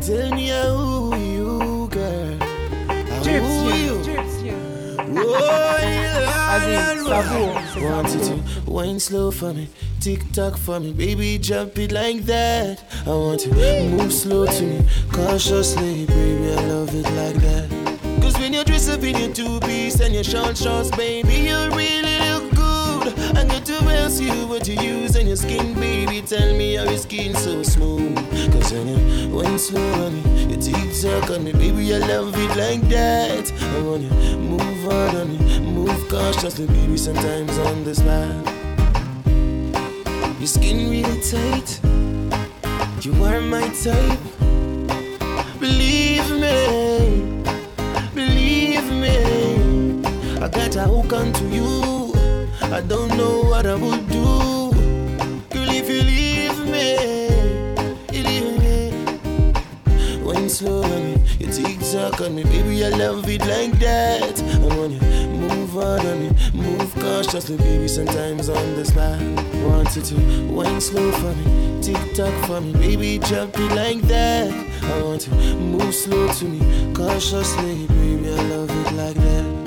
[0.00, 2.38] Tell me who you, girl.
[2.40, 4.56] Ah, who Gypsy, you?
[5.12, 5.80] Oh,
[7.08, 9.68] savoure, c'est Want you to wine slow for me,
[10.00, 12.82] tick tock for me, baby, jump it like that.
[13.06, 13.50] I want to
[13.90, 17.68] move slow to me, cautiously, baby, I love it like that.
[18.22, 21.70] Cause when you dress up in your two piece and your short shorts, baby, you
[21.70, 22.09] really.
[23.36, 26.20] I got to ask you what you use on your skin, baby.
[26.22, 28.16] Tell me how your skin so smooth.
[28.52, 32.34] Cause when you went slow on me, you tick tock on me, baby, I love
[32.34, 33.52] it like that.
[33.52, 38.34] I want you move hard on me, move cautiously, baby, sometimes on the spot.
[40.38, 41.80] Your skin really tight,
[43.04, 44.18] you are my type.
[45.60, 47.42] Believe me,
[48.14, 50.02] believe me.
[50.42, 51.99] I hook onto you.
[52.72, 54.70] I don't know what I would do.
[55.50, 57.26] Girl, if you leave me,
[58.12, 58.92] you leave me.
[60.22, 60.48] When
[61.02, 61.82] me, you tick
[62.20, 64.38] on me, baby, I love it like that.
[64.60, 69.20] When you move on on me, move cautiously, baby, sometimes on the spot.
[69.66, 74.00] Want you to wine slow for me, tick tock for me, baby, drop it like
[74.02, 74.48] that.
[74.84, 79.59] I want to move slow to me, cautiously, baby, I love it like that.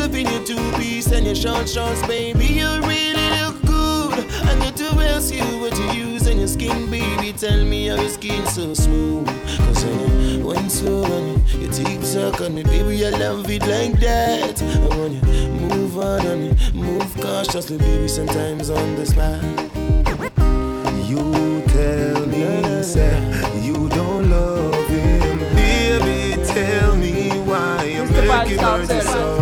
[0.00, 4.24] Up in your two piece and your short shorts, baby, you really look good.
[4.48, 7.32] And your two else you what you use on your skin, baby.
[7.32, 9.26] Tell me how your skin so smooth.
[9.58, 13.62] Cause when you went slow on you tick tock on me, baby, I love it
[13.62, 14.62] like that.
[14.62, 19.42] And when you move on on me, move cautiously, baby, sometimes on the spot.
[21.10, 26.42] You tell me, say you don't love him, baby.
[26.46, 29.39] Tell me why you make him hurt you so.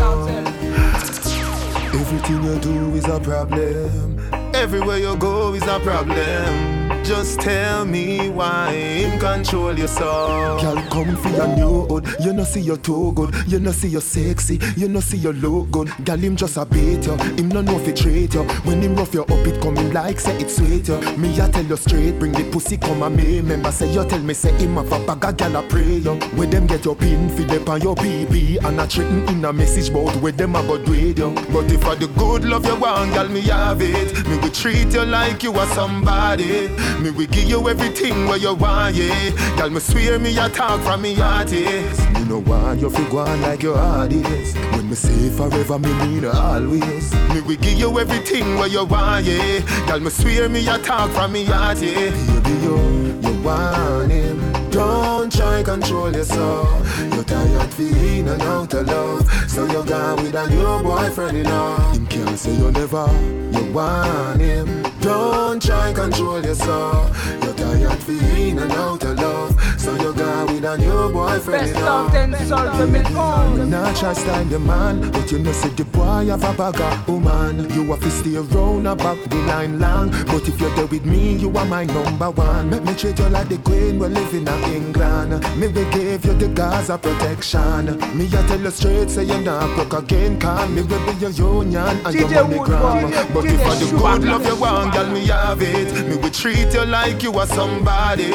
[2.10, 4.18] Everything you do is a problem.
[4.54, 6.97] Everywhere you go is a problem.
[7.08, 10.60] Just tell me why him control your soul.
[10.60, 12.06] Girl, come for your new hood.
[12.20, 13.34] You know see you too good.
[13.46, 14.60] You know see you sexy.
[14.76, 15.90] You know see you look good.
[16.04, 17.16] Girl, him just a bait you.
[17.16, 18.42] Him no know fi treat you.
[18.64, 21.00] When him rough you up, it him like say it's sweet you.
[21.16, 23.38] Me I tell you straight, bring the pussy come a me.
[23.38, 26.14] Remember say you tell me say him have a bag of gal a pray you.
[26.36, 29.50] Where them get your pin fi dep on your BB and a threaten in a
[29.50, 31.30] message bout where them a go do it you.
[31.50, 34.28] But if I the good love you want, girl, me have it.
[34.28, 36.68] Me will treat you like you are somebody.
[37.02, 39.30] Me will give you everything where you want, yeah.
[39.56, 41.98] Girl, me swear me a talk from me heart, yes.
[42.14, 44.54] Me no want you fi go on like your heart is.
[44.72, 47.14] When me say forever, me mean always.
[47.32, 49.60] Me will give you everything where you want, yeah.
[49.86, 52.10] Girl, me swear me a talk from me heart, yeah.
[52.10, 54.70] Baby, you, you want him.
[54.70, 56.98] Don't try control yourself.
[57.14, 59.30] You're tired feeling and out of love.
[59.48, 61.76] So you gone with a new boyfriend, you know.
[61.92, 63.06] Him can't say you never,
[63.52, 64.77] you want him.
[65.08, 67.08] Don't try control yourself.
[67.42, 69.80] You're tired feeling and out of love.
[69.80, 73.70] So you gone with a new boyfriend, Best of soul for me phone.
[73.70, 77.08] Not try style the man, but you know say the boy have a bag of
[77.08, 77.70] woman.
[77.70, 80.10] You have to stay around a back the line long.
[80.26, 82.68] But if you're there with me, you are my number one.
[82.68, 85.30] Make me treat you like the queen, we're living in England.
[85.58, 87.96] Me we give you the Gaza protection.
[88.18, 90.38] Me I tell you straight, say you're not broke again.
[90.38, 93.32] Can me will be your union and your MoneyGram.
[93.32, 96.08] But if I the good love you want, girl, me have it.
[96.08, 98.30] Me will treat you like you are somebody.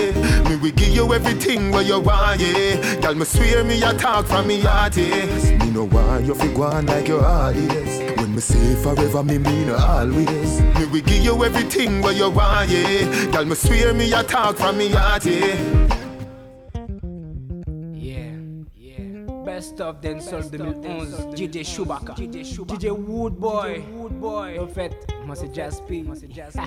[0.47, 3.01] Me will give you everything where you want, yeah.
[3.01, 4.95] Girl, me swear me a talk from me heart.
[4.97, 7.23] Me know why you fi go on like your
[7.53, 8.17] is.
[8.17, 10.61] When me say forever, me mean always.
[10.61, 13.31] Me will give you everything where you want, yeah.
[13.31, 15.25] Girl, me swear me a talk from me heart.
[15.25, 16.02] Yeah,
[19.63, 24.59] Best of Sol 2011, DJ Chewbacca, DJ Woodboy, Woodboy.
[24.59, 24.91] En fait,
[25.25, 26.59] moi c'est Jaspi, moi c'est Jaspi.